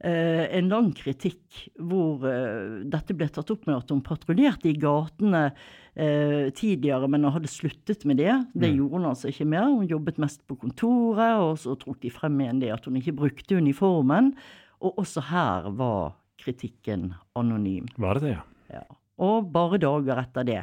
Eh, 0.00 0.46
en 0.56 0.70
lang 0.72 0.86
kritikk 0.96 1.58
hvor 1.76 2.22
eh, 2.24 2.80
dette 2.88 3.12
ble 3.12 3.26
tatt 3.28 3.50
opp 3.52 3.66
med 3.68 3.82
at 3.82 3.90
hun 3.92 4.00
patruljerte 4.00 4.70
i 4.70 4.78
gatene 4.80 5.50
eh, 5.92 6.48
tidligere, 6.56 7.10
men 7.10 7.26
hun 7.26 7.34
hadde 7.34 7.52
sluttet 7.52 8.06
med 8.08 8.20
det. 8.22 8.32
Det 8.54 8.70
mm. 8.70 8.78
gjorde 8.78 8.96
hun 8.96 9.10
altså 9.10 9.28
ikke 9.32 9.48
mer. 9.52 9.68
Hun 9.68 9.90
jobbet 9.90 10.22
mest 10.22 10.40
på 10.48 10.56
kontoret, 10.62 11.42
og 11.44 11.60
så 11.60 11.76
trodde 11.80 12.06
de 12.06 12.14
frem 12.14 12.40
igjen 12.40 12.64
det 12.64 12.72
at 12.72 12.88
hun 12.88 12.96
ikke 13.00 13.18
brukte 13.20 13.60
uniformen. 13.60 14.32
Og 14.80 15.02
også 15.04 15.26
her 15.28 15.68
var 15.76 16.16
kritikken 16.40 17.10
anonym. 17.36 17.90
Var 18.00 18.16
det 18.16 18.24
det, 18.24 18.36
ja? 18.38 18.80
ja. 18.80 18.86
Og 19.20 19.50
bare 19.52 19.76
dager 19.82 20.22
etter 20.24 20.48
det 20.48 20.62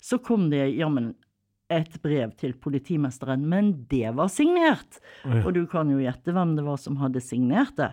så 0.00 0.18
kom 0.24 0.48
det 0.50 0.64
jammen 0.78 1.12
et 1.70 2.00
brev 2.02 2.32
til 2.40 2.56
politimesteren, 2.58 3.44
men 3.46 3.70
det 3.90 4.08
var 4.16 4.30
signert! 4.32 4.98
Og 5.44 5.52
du 5.54 5.62
kan 5.70 5.90
jo 5.92 6.00
gjette 6.02 6.34
hvem 6.34 6.56
det 6.56 6.64
var 6.66 6.80
som 6.82 6.96
hadde 6.98 7.22
signert 7.22 7.76
det. 7.78 7.92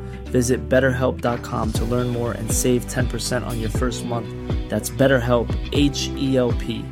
Visit 0.31 0.67
betterhelp.com 0.69 1.73
to 1.73 1.85
learn 1.85 2.07
more 2.07 2.31
and 2.31 2.51
save 2.51 2.85
10% 2.87 3.45
on 3.45 3.59
your 3.59 3.69
first 3.69 4.05
month. 4.05 4.27
That's 4.69 4.89
BetterHelp, 4.89 5.47
H 5.73 6.09
E 6.17 6.37
L 6.37 6.51
P. 6.53 6.85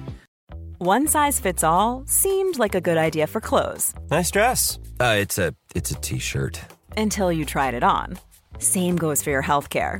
One 0.78 1.08
size 1.08 1.39
fits 1.41 1.63
all 1.63 2.04
seemed 2.08 2.58
like 2.60 2.73
a 2.75 2.80
good 2.82 2.97
idea 2.97 3.28
for 3.28 3.41
clothes 3.41 3.93
Nice 4.10 4.32
dress. 4.32 4.80
Uh, 4.99 5.15
it's 5.19 5.38
a 5.38 5.54
it's 5.75 5.91
a 5.91 5.95
t-shirt. 5.95 6.60
until 6.95 7.32
you 7.34 7.43
tried 7.45 7.73
it 7.73 7.84
on. 7.84 8.17
Same 8.60 8.95
goes 8.97 9.21
for 9.21 9.30
your 9.30 9.43
healthcare. 9.43 9.99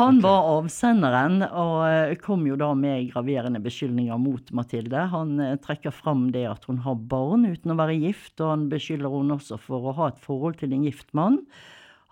Han 0.00 0.20
var 0.24 0.46
avsenderen, 0.48 1.42
og 1.44 1.82
eh, 1.84 2.14
kom 2.22 2.46
jo 2.48 2.54
da 2.56 2.70
med 2.78 3.10
graverende 3.10 3.60
beskyldninger 3.60 4.16
mot 4.20 4.46
Mathilde. 4.56 5.02
Han 5.12 5.34
eh, 5.44 5.58
trekker 5.60 5.92
fram 5.92 6.30
det 6.32 6.46
at 6.48 6.64
hun 6.70 6.78
har 6.86 6.96
barn 7.10 7.44
uten 7.44 7.74
å 7.74 7.76
være 7.76 7.98
gift, 8.00 8.38
og 8.40 8.54
han 8.54 8.62
beskylder 8.72 9.12
hun 9.12 9.34
også 9.34 9.58
for 9.60 9.90
å 9.90 9.94
ha 9.98 10.08
et 10.08 10.22
forhold 10.22 10.56
til 10.62 10.72
en 10.72 10.86
gift 10.88 11.12
mann. 11.16 11.36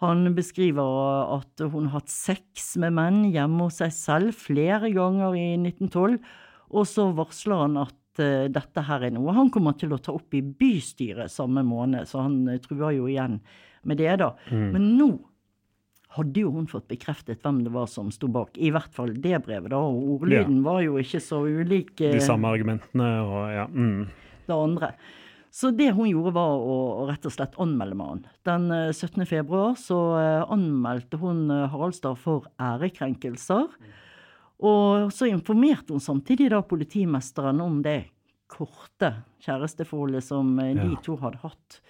Han 0.03 0.35
beskriver 0.37 1.39
at 1.39 1.65
hun 1.65 1.89
har 1.89 2.03
hatt 2.03 2.13
sex 2.13 2.75
med 2.83 2.93
menn 2.99 3.23
hjemme 3.33 3.71
hos 3.71 3.81
seg 3.81 3.95
selv 3.97 4.37
flere 4.37 4.93
ganger 4.93 5.39
i 5.39 5.47
1912, 5.57 6.21
og 6.69 6.85
så 6.93 7.09
varsler 7.17 7.65
han 7.65 7.81
at 7.87 8.21
eh, 8.21 8.51
dette 8.53 8.85
her 8.85 9.09
er 9.09 9.17
noe 9.17 9.33
han 9.39 9.49
kommer 9.55 9.79
til 9.81 9.97
å 9.97 10.03
ta 10.03 10.13
opp 10.19 10.37
i 10.37 10.45
bystyret 10.45 11.33
samme 11.33 11.65
måned, 11.65 12.05
så 12.05 12.27
han 12.27 12.43
truer 12.69 12.99
jo 13.01 13.09
igjen 13.09 13.41
med 13.89 14.03
det, 14.03 14.13
da. 14.21 14.35
Men 14.77 14.93
nå 15.01 15.13
hadde 16.19 16.43
jo 16.45 16.51
hun 16.55 16.67
fått 16.71 16.89
bekreftet 16.91 17.41
hvem 17.45 17.63
det 17.65 17.73
var 17.75 17.87
som 17.91 18.11
sto 18.15 18.29
bak, 18.33 18.59
i 18.59 18.73
hvert 18.75 18.93
fall 18.95 19.15
det 19.15 19.39
brevet, 19.47 19.71
da, 19.73 19.79
og 19.81 20.19
ordlyden 20.19 20.61
var 20.67 20.83
jo 20.85 20.99
ikke 21.01 21.21
så 21.25 21.41
ulik 21.47 21.95
De 22.03 22.13
eh, 22.19 22.25
samme 22.25 22.51
argumentene 22.53 23.09
og 23.25 23.41
ja. 23.55 23.65
Mm. 23.71 24.05
det 24.49 24.59
andre. 24.59 24.93
Så 25.59 25.71
det 25.73 25.89
hun 25.97 26.11
gjorde 26.11 26.35
var 26.37 26.61
å, 26.61 26.75
å 27.01 27.07
rett 27.09 27.25
og 27.25 27.33
slett 27.33 27.57
anmelde 27.59 27.97
mannen. 27.97 28.27
Den 28.47 28.69
eh, 28.75 28.91
17. 28.93 29.25
februar 29.27 29.79
så 29.81 29.97
eh, 30.21 30.43
anmeldte 30.53 31.19
hun 31.23 31.47
eh, 31.51 31.65
Haraldstad 31.73 32.21
for 32.21 32.51
ærekrenkelser. 32.61 33.71
Og 34.69 35.09
så 35.15 35.29
informerte 35.31 35.95
hun 35.95 36.03
samtidig 36.03 36.51
da 36.53 36.61
politimesteren 36.67 37.63
om 37.65 37.81
det 37.85 38.11
korte 38.51 39.13
kjæresteforholdet 39.45 40.25
som 40.25 40.53
eh, 40.61 40.75
de 40.77 40.93
Ja. 40.93 41.01
to 41.05 41.17
hadde 41.23 41.41
hatt. 41.43 41.81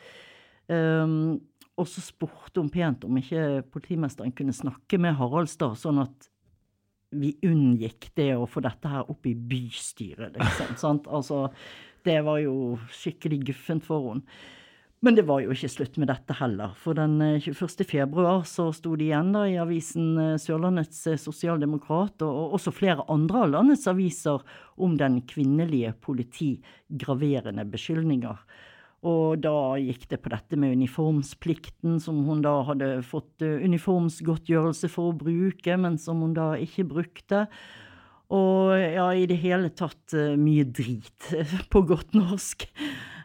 Um, 0.68 1.40
og 1.78 1.86
så 1.88 2.02
spurte 2.02 2.60
hun 2.60 2.72
pent 2.72 3.06
om 3.06 3.20
ikke 3.20 3.62
politimesteren 3.72 4.34
kunne 4.36 4.56
snakke 4.56 4.98
med 5.00 5.16
Haraldstad, 5.18 5.78
sånn 5.78 6.02
at 6.02 6.28
vi 7.14 7.32
unngikk 7.46 8.10
det 8.18 8.34
å 8.36 8.46
få 8.50 8.60
dette 8.64 8.90
her 8.90 9.08
opp 9.08 9.26
i 9.28 9.34
bystyret, 9.34 10.36
liksom. 10.36 10.76
sant? 10.82 11.08
Altså, 11.08 11.46
det 12.04 12.20
var 12.26 12.42
jo 12.42 12.76
skikkelig 12.92 13.42
guffent 13.50 13.86
for 13.86 14.12
henne. 14.12 14.40
Men 15.00 15.14
det 15.14 15.28
var 15.28 15.44
jo 15.44 15.52
ikke 15.54 15.70
slutt 15.70 15.96
med 16.02 16.08
dette 16.10 16.34
heller. 16.40 16.72
For 16.74 16.98
den 16.98 17.20
eh, 17.22 17.36
21. 17.38 17.84
februar 17.86 18.40
så 18.50 18.66
sto 18.74 18.96
det 18.98 19.06
igjen 19.06 19.30
da 19.30 19.44
i 19.46 19.54
avisen 19.62 20.08
eh, 20.18 20.32
Sørlandets 20.42 21.04
eh, 21.06 21.20
Sosialdemokrat, 21.22 22.24
og 22.26 22.56
også 22.58 22.72
flere 22.74 23.04
andre 23.12 23.44
av 23.44 23.52
landets 23.52 23.86
aviser, 23.90 24.42
om 24.74 24.96
den 24.98 25.20
kvinnelige 25.30 25.92
politi 26.02 26.56
graverende 26.90 27.62
beskyldninger. 27.70 28.42
Og 29.06 29.38
da 29.44 29.78
gikk 29.78 30.08
det 30.10 30.18
på 30.24 30.32
dette 30.32 30.58
med 30.58 30.74
uniformsplikten, 30.80 32.00
som 32.02 32.24
hun 32.26 32.42
da 32.42 32.56
hadde 32.66 32.96
fått 33.06 33.44
eh, 33.46 33.60
uniformsgodtgjørelse 33.62 34.90
for 34.90 35.12
å 35.12 35.18
bruke, 35.18 35.76
men 35.78 36.00
som 36.02 36.24
hun 36.24 36.34
da 36.34 36.50
ikke 36.58 36.88
brukte. 36.90 37.44
Og 38.34 38.74
ja, 38.74 39.06
i 39.14 39.28
det 39.30 39.38
hele 39.44 39.70
tatt 39.70 40.16
eh, 40.18 40.34
mye 40.40 40.66
drit, 40.66 41.30
på 41.72 41.84
godt 41.86 42.18
norsk. 42.18 42.66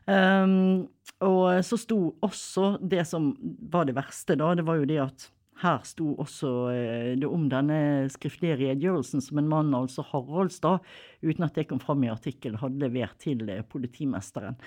Um, 0.06 0.92
og 1.24 1.64
så 1.64 1.80
sto 1.80 1.98
også 2.22 2.76
det 2.84 3.06
som 3.08 3.32
var 3.72 3.88
det 3.88 3.96
verste, 3.98 4.36
da, 4.38 4.52
det 4.60 4.66
var 4.68 4.82
jo 4.82 4.90
det 4.90 5.00
at 5.00 5.30
her 5.64 5.80
sto 5.88 6.12
også 6.20 6.50
eh, 6.74 7.12
det 7.18 7.30
om 7.30 7.48
denne 7.50 8.10
skriftlige 8.12 8.60
redegjørelsen 8.60 9.24
som 9.24 9.40
en 9.40 9.50
mann, 9.50 9.74
altså 9.74 10.06
Haraldstad, 10.06 10.84
uten 11.24 11.48
at 11.48 11.58
det 11.58 11.70
kom 11.70 11.82
fram 11.82 12.04
i 12.06 12.12
artikkelen, 12.12 12.60
hadde 12.62 12.84
levert 12.84 13.18
til 13.24 13.48
politimesteren. 13.72 14.60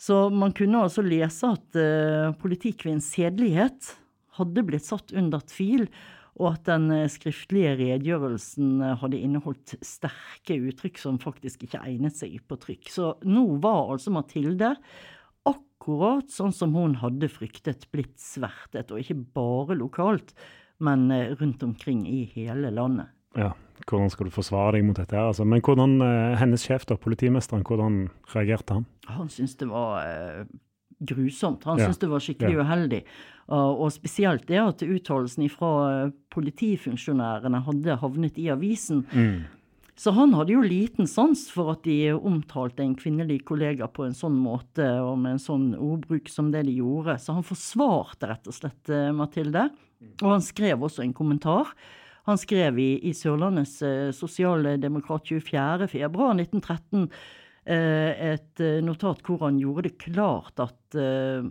Så 0.00 0.30
man 0.32 0.54
kunne 0.56 0.80
altså 0.80 1.04
lese 1.04 1.50
at 1.52 1.76
uh, 1.76 2.32
politikvinnens 2.40 3.10
sedelighet 3.12 3.92
hadde 4.38 4.64
blitt 4.64 4.86
satt 4.86 5.12
under 5.12 5.42
tvil, 5.44 5.86
og 6.40 6.54
at 6.54 6.68
den 6.68 6.88
eh, 6.94 7.08
skriftlige 7.10 7.74
redegjørelsen 7.76 8.80
eh, 8.80 8.96
hadde 9.02 9.18
inneholdt 9.20 9.74
sterke 9.84 10.56
uttrykk 10.70 11.00
som 11.02 11.18
faktisk 11.20 11.66
ikke 11.66 11.82
egnet 11.84 12.16
seg 12.16 12.38
på 12.48 12.56
trykk. 12.62 12.88
Så 12.92 13.12
nå 13.28 13.44
var 13.60 13.90
altså 13.92 14.12
Mathilde 14.14 14.72
akkurat 15.48 16.30
sånn 16.32 16.54
som 16.56 16.72
hun 16.76 16.96
hadde 17.02 17.28
fryktet 17.32 17.88
blitt 17.92 18.16
svertet, 18.22 18.92
og 18.92 19.02
ikke 19.02 19.18
bare 19.36 19.76
lokalt, 19.76 20.32
men 20.80 21.10
eh, 21.12 21.34
rundt 21.40 21.66
omkring 21.66 22.06
i 22.08 22.22
hele 22.32 22.72
landet. 22.72 23.12
Ja. 23.36 23.52
Hvordan 23.88 24.10
skal 24.12 24.28
du 24.28 24.30
forsvare 24.34 24.72
deg 24.76 24.84
mot 24.84 24.96
dette? 24.96 25.16
her? 25.16 25.30
Altså, 25.32 25.44
men 25.48 25.62
hvordan 25.64 26.00
eh, 26.04 26.36
hennes 26.38 26.62
sjef, 26.62 26.84
da, 26.86 26.94
politimesteren, 27.00 27.62
hvordan 27.64 28.08
reagerte 28.34 28.76
han? 28.76 28.84
Han 29.08 29.28
syntes 29.32 29.56
det 29.56 29.68
var 29.70 30.04
eh, 30.04 30.44
grusomt. 31.00 31.64
Han 31.64 31.78
Ja. 31.80 31.86
syntes 31.88 31.98
det 31.98 32.10
var 32.10 32.20
skikkelig 32.20 32.54
Ja. 32.58 32.64
uheldig. 32.64 33.04
Uh, 33.50 33.72
og 33.82 33.90
spesielt 33.90 34.44
det 34.46 34.60
at 34.62 34.82
uttalelsen 34.84 35.48
fra 35.50 35.70
uh, 36.06 36.10
politifunksjonærene 36.30 37.62
hadde 37.66 37.96
havnet 37.98 38.38
i 38.38 38.46
avisen. 38.52 39.02
Så 40.00 40.12
han 40.16 40.32
hadde 40.32 40.54
jo 40.54 40.62
liten 40.64 41.06
sans 41.10 41.42
for 41.52 41.72
at 41.74 41.82
de 41.84 42.12
omtalte 42.16 42.80
en 42.84 42.94
kvinnelig 42.96 43.42
kollega 43.44 43.88
på 43.92 44.06
en 44.06 44.14
sånn 44.16 44.36
måte 44.40 44.86
og 45.02 45.18
med 45.20 45.32
en 45.34 45.42
sånn 45.42 45.66
ordbruk 45.76 46.28
som 46.32 46.48
det 46.54 46.62
de 46.68 46.76
gjorde. 46.78 47.18
Så 47.20 47.34
han 47.36 47.44
forsvarte 47.44 48.30
rett 48.30 48.48
og 48.48 48.54
slett 48.56 48.88
eh, 48.88 49.10
Mathilde. 49.12 49.66
Og 50.22 50.30
han 50.30 50.40
skrev 50.40 50.80
også 50.86 51.02
en 51.04 51.12
kommentar. 51.12 51.74
Han 52.28 52.40
skrev 52.40 52.78
i, 52.80 52.90
i 53.08 53.14
Sørlandets 53.16 53.78
eh, 53.86 54.10
Sosialdemokrat 54.16 55.30
24. 55.30 55.88
februar 55.90 56.36
1913 56.36 57.08
eh, 57.64 58.34
et 58.34 58.62
eh, 58.62 58.78
notat 58.84 59.22
hvor 59.26 59.46
han 59.46 59.60
gjorde 59.60 59.88
det 59.88 59.96
klart 60.02 60.60
at 60.62 60.98
eh, 60.98 61.46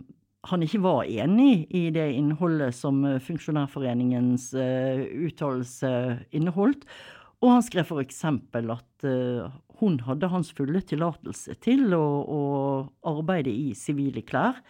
han 0.48 0.64
ikke 0.64 0.80
var 0.80 1.08
enig 1.10 1.66
i 1.76 1.88
det 1.92 2.06
innholdet 2.16 2.76
som 2.76 3.02
eh, 3.04 3.18
Funksjonærforeningens 3.24 4.52
eh, 4.56 5.02
uttalelse 5.26 5.90
inneholdt. 6.36 6.86
Og 7.40 7.54
han 7.54 7.64
skrev 7.64 7.92
eksempel 8.00 8.72
at 8.72 9.04
eh, 9.08 9.50
hun 9.80 9.98
hadde 10.04 10.28
hans 10.32 10.52
fulle 10.56 10.82
tillatelse 10.84 11.56
til 11.64 11.92
å, 11.96 12.04
å 12.24 12.42
arbeide 13.08 13.52
i 13.52 13.70
sivile 13.76 14.24
klær. 14.26 14.60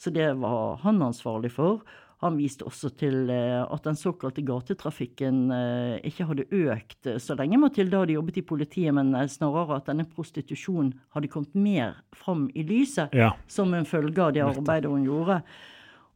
Så 0.00 0.10
det 0.14 0.30
var 0.40 0.80
han 0.82 1.02
ansvarlig 1.06 1.52
for. 1.54 1.84
Han 2.20 2.36
viste 2.36 2.66
også 2.68 2.90
til 3.00 3.30
eh, 3.32 3.62
at 3.64 3.86
den 3.86 3.96
såkalte 3.96 4.42
gatetrafikken 4.44 5.38
eh, 5.56 5.94
ikke 6.10 6.26
hadde 6.28 6.44
økt 6.52 7.08
eh, 7.08 7.16
så 7.22 7.36
lenge 7.38 7.60
Mathilde 7.62 7.96
hadde 7.96 8.16
jobbet 8.18 8.42
i 8.42 8.44
politiet, 8.44 8.92
men 8.96 9.14
snarere 9.32 9.78
at 9.78 9.88
denne 9.88 10.04
prostitusjonen 10.08 10.92
hadde 11.16 11.30
kommet 11.32 11.56
mer 11.56 12.02
fram 12.16 12.48
i 12.52 12.64
lyset 12.66 13.14
Ja. 13.16 13.32
som 13.48 13.72
en 13.74 13.88
følge 13.88 14.20
av 14.20 14.34
det 14.36 14.44
arbeidet 14.44 14.90
hun 14.92 15.06
gjorde. 15.08 15.40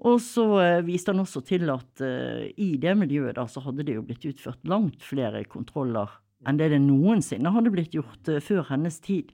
Og 0.04 0.18
så 0.20 0.44
viste 0.84 1.14
han 1.14 1.22
også 1.22 1.40
til 1.46 1.70
at 1.72 2.02
i 2.60 2.74
det 2.82 2.92
miljøet 2.98 3.38
da, 3.38 3.46
så 3.48 3.62
hadde 3.64 3.86
det 3.86 3.94
jo 3.94 4.02
blitt 4.04 4.26
utført 4.26 4.60
langt 4.68 5.00
flere 5.06 5.44
kontroller 5.48 6.10
enn 6.44 6.58
det 6.60 6.72
det 6.74 6.80
noensinne 6.82 7.52
hadde 7.54 7.72
blitt 7.72 7.94
gjort 7.94 8.28
før 8.44 8.66
hennes 8.68 8.98
tid. 9.00 9.30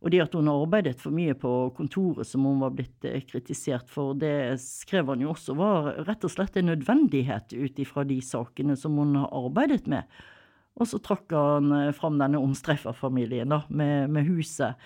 Og 0.00 0.12
det 0.12 0.22
at 0.24 0.34
hun 0.36 0.48
har 0.48 0.62
arbeidet 0.62 0.96
for 1.00 1.12
mye 1.12 1.34
på 1.36 1.52
kontoret 1.76 2.28
som 2.28 2.46
hun 2.48 2.62
var 2.62 2.72
blitt 2.72 3.04
eh, 3.04 3.20
kritisert 3.28 3.90
for, 3.92 4.14
det 4.16 4.56
skrev 4.62 5.12
han 5.12 5.20
jo 5.20 5.34
også 5.34 5.56
var 5.58 5.90
rett 6.06 6.24
og 6.24 6.32
slett 6.32 6.56
en 6.56 6.70
nødvendighet 6.72 7.52
ut 7.52 7.82
ifra 7.84 8.06
de 8.08 8.16
sakene 8.24 8.78
som 8.80 8.96
hun 8.96 9.18
har 9.20 9.28
arbeidet 9.36 9.84
med. 9.90 10.08
Og 10.80 10.88
så 10.88 11.00
trakk 11.04 11.36
han 11.36 11.68
eh, 11.76 11.92
fram 11.96 12.16
denne 12.20 12.40
omstreiferfamilien 12.40 13.52
da, 13.52 13.60
med, 13.68 14.08
med 14.16 14.28
huset. 14.30 14.80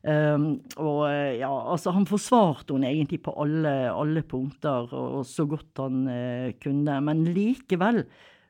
Um, 0.00 0.62
og 0.80 1.02
eh, 1.10 1.42
ja, 1.42 1.50
altså 1.50 1.92
han 1.92 2.06
forsvarte 2.08 2.72
hun 2.72 2.86
egentlig 2.88 3.18
på 3.26 3.34
alle, 3.42 3.74
alle 3.92 4.22
punkter, 4.24 4.88
og, 4.96 5.26
så 5.28 5.44
godt 5.50 5.82
han 5.82 6.06
uh, 6.08 6.54
kunne. 6.62 7.00
Men 7.04 7.26
likevel 7.34 8.04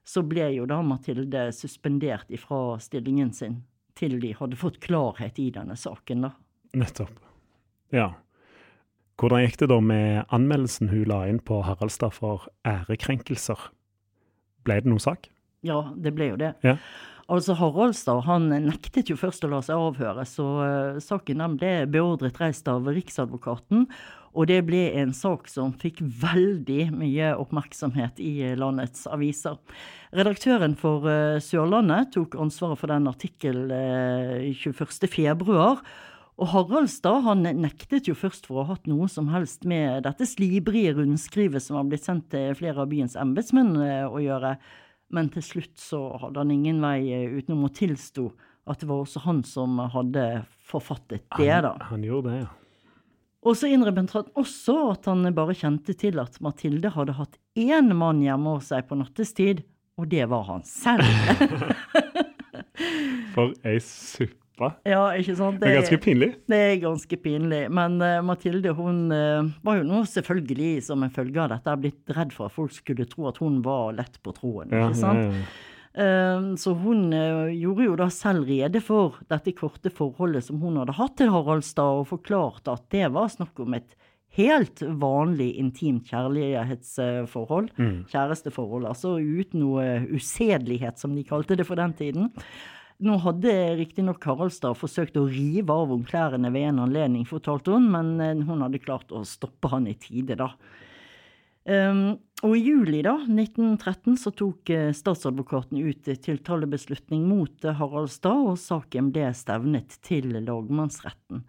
så 0.06 0.22
ble 0.26 0.52
jo 0.54 0.68
da 0.70 0.78
Mathilde 0.85 1.48
suspendert 1.56 2.30
ifra 2.30 2.78
stillingen 2.83 3.33
sin 3.35 3.59
til 4.00 4.16
de 4.22 4.32
hadde 4.38 4.58
fått 4.58 4.80
klarhet 4.84 5.38
i 5.40 5.50
denne 5.54 5.76
saken, 5.78 6.26
da. 6.26 6.32
Nettopp. 6.80 7.12
Ja. 7.94 8.12
Hvordan 9.20 9.44
gikk 9.44 9.58
det 9.60 9.68
da 9.72 9.80
med 9.84 10.22
anmeldelsen 10.32 10.88
hun 10.92 11.04
la 11.10 11.24
inn 11.28 11.42
på 11.44 11.60
Haraldstad 11.66 12.14
for 12.16 12.48
ærekrenkelser? 12.64 13.68
Ble 14.64 14.80
det 14.80 14.88
noen 14.88 15.02
sak? 15.02 15.28
Ja, 15.66 15.82
det 15.92 16.14
ble 16.16 16.30
jo 16.32 16.38
det. 16.40 16.54
Ja. 16.64 16.78
Altså 17.30 17.54
Haraldstad 17.54 18.24
han 18.26 18.48
nektet 18.50 19.12
jo 19.12 19.14
først 19.18 19.44
å 19.46 19.50
la 19.52 19.60
seg 19.62 19.78
avhøre, 19.78 20.24
så 20.26 20.46
uh, 20.58 20.96
saken 21.02 21.38
den 21.38 21.52
ble 21.60 21.74
beordret 21.86 22.40
reist 22.42 22.66
av 22.70 22.88
Riksadvokaten. 22.90 23.86
Og 24.30 24.46
det 24.50 24.60
ble 24.66 24.80
en 24.98 25.12
sak 25.14 25.46
som 25.50 25.70
fikk 25.78 26.02
veldig 26.02 26.88
mye 26.94 27.32
oppmerksomhet 27.38 28.18
i 28.22 28.52
landets 28.58 29.06
aviser. 29.10 29.58
Redaktøren 30.14 30.74
for 30.78 31.06
uh, 31.06 31.38
Sørlandet 31.42 32.10
tok 32.16 32.34
ansvaret 32.42 32.82
for 32.82 32.90
den 32.90 33.06
artikkelen 33.10 33.70
uh, 33.70 34.50
21.2. 34.50 35.70
Og 36.40 36.50
Haraldstad 36.50 37.22
han 37.28 37.46
nektet 37.62 38.10
jo 38.10 38.18
først 38.18 38.50
for 38.50 38.58
å 38.58 38.66
ha 38.66 38.74
hatt 38.74 38.90
noe 38.90 39.06
som 39.12 39.30
helst 39.30 39.62
med 39.70 40.02
dette 40.08 40.26
slibrige 40.26 40.96
rundskrivet 40.98 41.62
som 41.62 41.78
har 41.78 41.86
blitt 41.86 42.06
sendt 42.06 42.30
til 42.34 42.56
flere 42.58 42.82
av 42.82 42.90
byens 42.90 43.18
embetsmenn 43.22 43.76
å 44.08 44.22
gjøre. 44.24 44.56
Men 45.14 45.29
til 45.35 45.42
slutt 45.42 45.77
så 45.81 46.05
hadde 46.23 46.42
han 46.42 46.55
ingen 46.55 46.81
vei 46.83 47.11
eh, 47.11 47.37
utenom 47.40 47.66
å 47.66 47.75
tilstå 47.75 48.29
at 48.70 48.83
det 48.83 48.88
var 48.90 49.03
også 49.03 49.25
han 49.25 49.42
som 49.46 49.81
hadde 49.90 50.25
forfattet 50.70 51.25
det, 51.38 51.51
da. 51.64 51.75
Han, 51.81 51.87
han 51.96 52.07
gjorde 52.07 52.31
det, 52.31 52.40
ja. 52.44 52.51
Og 53.40 53.57
så 53.57 53.70
innrømmet 53.73 54.12
han 54.12 54.27
også 54.37 54.75
at 54.90 55.07
han 55.09 55.25
bare 55.33 55.57
kjente 55.57 55.94
til 55.96 56.20
at 56.20 56.37
Mathilde 56.44 56.90
hadde 56.92 57.16
hatt 57.16 57.38
én 57.59 57.88
mann 57.96 58.20
hjemme 58.20 58.59
hos 58.59 58.68
seg 58.68 58.85
på 58.88 58.99
nattestid, 59.01 59.62
og 59.96 60.11
det 60.12 60.27
var 60.29 60.44
han 60.51 60.66
selv. 60.68 61.09
For 63.35 63.55
ei 63.64 63.79
suppe 63.81 64.37
pappa. 64.61 64.88
Ja, 64.88 65.03
ikke 65.16 65.37
sant? 65.38 65.61
Det, 65.61 65.66
det 65.66 65.73
er 65.73 65.81
ganske 65.81 66.01
pinlig. 66.05 66.29
Det 66.51 66.61
er 66.61 66.77
ganske 66.83 67.18
pinlig. 67.25 67.62
Men 67.73 67.96
uh, 68.03 68.20
Mathilde 68.27 68.75
hun 68.77 69.01
uh, 69.12 69.49
var 69.66 69.81
jo 69.81 69.88
nå 69.88 70.03
selvfølgelig 70.11 70.85
som 70.90 71.03
en 71.05 71.14
følge 71.14 71.40
av 71.42 71.51
dette 71.55 71.77
blitt 71.81 72.14
redd 72.16 72.35
for 72.37 72.51
at 72.51 72.57
folk 72.57 72.75
skulle 72.77 73.09
tro 73.11 73.31
at 73.31 73.40
hun 73.42 73.61
var 73.64 73.96
lett 73.99 74.20
på 74.25 74.35
troen. 74.37 74.70
Ja, 74.73 74.88
ikke 74.88 75.03
sant? 75.03 75.27
Ja, 75.27 75.42
ja. 75.42 75.66
Uh, 75.90 76.53
så 76.61 76.77
hun 76.79 77.09
gjorde 77.11 77.88
jo 77.88 77.96
da 77.99 78.07
selv 78.14 78.46
rede 78.46 78.83
for 78.85 79.18
dette 79.33 79.57
korte 79.59 79.90
forholdet 79.90 80.46
som 80.46 80.61
hun 80.62 80.79
hadde 80.79 80.94
hatt 81.01 81.16
til 81.18 81.33
Haraldstad, 81.35 82.05
og 82.05 82.12
forklarte 82.12 82.77
at 82.77 82.87
det 82.94 83.09
var 83.14 83.33
snakk 83.33 83.59
om 83.64 83.75
et 83.79 83.96
helt 84.38 84.79
vanlig 85.03 85.49
intimt 85.59 86.07
kjærlighetsforhold. 86.07 87.73
Mm. 87.75 87.96
Kjæresteforhold, 88.12 88.87
altså 88.87 89.16
uten 89.18 89.64
noe 89.64 89.87
usedelighet, 90.14 91.01
som 91.03 91.16
de 91.18 91.27
kalte 91.27 91.59
det 91.59 91.66
for 91.66 91.81
den 91.81 91.96
tiden. 91.99 92.31
Nå 93.00 93.16
hadde 93.24 93.52
riktignok 93.78 94.26
Haraldstad 94.28 94.76
forsøkt 94.76 95.16
å 95.16 95.24
rive 95.30 95.72
av 95.72 95.88
henne 95.88 96.08
klærne 96.08 96.50
ved 96.52 96.66
en 96.68 96.82
anledning, 96.84 97.24
fortalte 97.28 97.72
hun, 97.72 97.86
men 97.94 98.12
eh, 98.20 98.42
hun 98.44 98.60
hadde 98.60 98.82
klart 98.82 99.12
å 99.14 99.22
stoppe 99.24 99.70
han 99.72 99.88
i 99.88 99.96
tide, 99.96 100.36
da. 100.36 100.50
Um, 101.70 102.18
og 102.44 102.54
i 102.56 102.60
juli 102.64 103.02
da, 103.04 103.14
1913 103.28 104.18
så 104.20 104.32
tok 104.36 104.72
uh, 104.72 104.90
statsadvokaten 104.96 105.80
ut 105.80 106.08
tiltalebeslutning 106.24 107.26
mot 107.28 107.66
uh, 107.68 107.74
Haraldstad, 107.76 108.44
og 108.52 108.60
saken 108.60 109.10
ble 109.14 109.28
stevnet 109.36 109.96
til 110.04 110.32
lagmannsretten. 110.36 111.44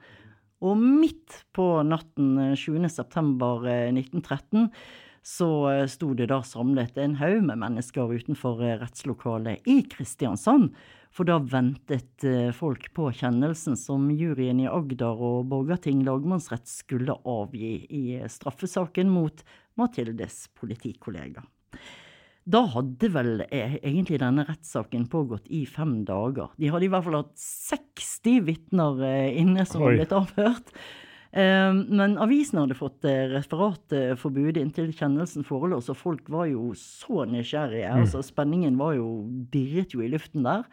Og 0.62 0.80
midt 0.80 1.42
på 1.56 1.68
natten 1.88 2.56
20. 2.60 2.88
september 2.94 3.66
1913 3.66 4.70
så 5.26 5.50
sto 5.90 6.12
det 6.18 6.28
da 6.32 6.40
samlet 6.46 6.96
en 7.02 7.16
haug 7.18 7.44
med 7.48 7.60
mennesker 7.62 8.14
utenfor 8.14 8.62
rettslokalet 8.82 9.66
i 9.70 9.80
Kristiansand 9.90 10.70
for 11.12 11.28
da 11.28 11.38
ventet 11.44 12.24
eh, 12.24 12.52
folk 12.56 12.88
på 12.96 13.10
kjennelsen 13.20 13.76
som 13.80 14.08
juryen 14.16 14.62
i 14.64 14.70
Agder 14.72 15.20
og 15.20 15.50
Borgarting 15.52 16.06
lagmannsrett 16.08 16.70
skulle 16.72 17.18
avgi 17.28 17.74
i 17.92 18.04
straffesaken 18.32 19.12
mot 19.12 19.44
Mathildes 19.80 20.46
politikollega. 20.56 21.44
Da 22.52 22.64
hadde 22.74 23.10
vel 23.12 23.44
eh, 23.50 23.76
egentlig 23.84 24.22
denne 24.24 24.46
rettssaken 24.48 25.04
pågått 25.12 25.52
i 25.52 25.66
fem 25.68 26.00
dager. 26.08 26.56
De 26.56 26.72
hadde 26.72 26.88
i 26.88 26.92
hvert 26.94 27.06
fall 27.06 27.20
hatt 27.20 27.36
60 27.44 28.40
vitner 28.48 29.04
eh, 29.06 29.42
inne 29.44 29.68
som 29.68 29.84
Oi. 29.84 29.98
blitt 30.00 30.16
avhørt. 30.16 30.76
Men 31.32 32.18
avisen 32.20 32.58
hadde 32.60 32.76
fått 32.76 33.06
referatforbud 33.08 34.58
inntil 34.60 34.90
kjennelsen 34.92 35.46
forelå, 35.48 35.78
så 35.80 35.94
folk 35.96 36.26
var 36.28 36.50
jo 36.50 36.74
så 36.76 37.24
nysgjerrige. 37.24 37.88
Mm. 37.88 38.02
Altså, 38.04 38.20
spenningen 38.28 38.76
var 38.76 38.98
jo, 38.98 39.06
dirret 39.54 39.96
jo 39.96 40.04
i 40.04 40.10
luften 40.12 40.44
der. 40.44 40.66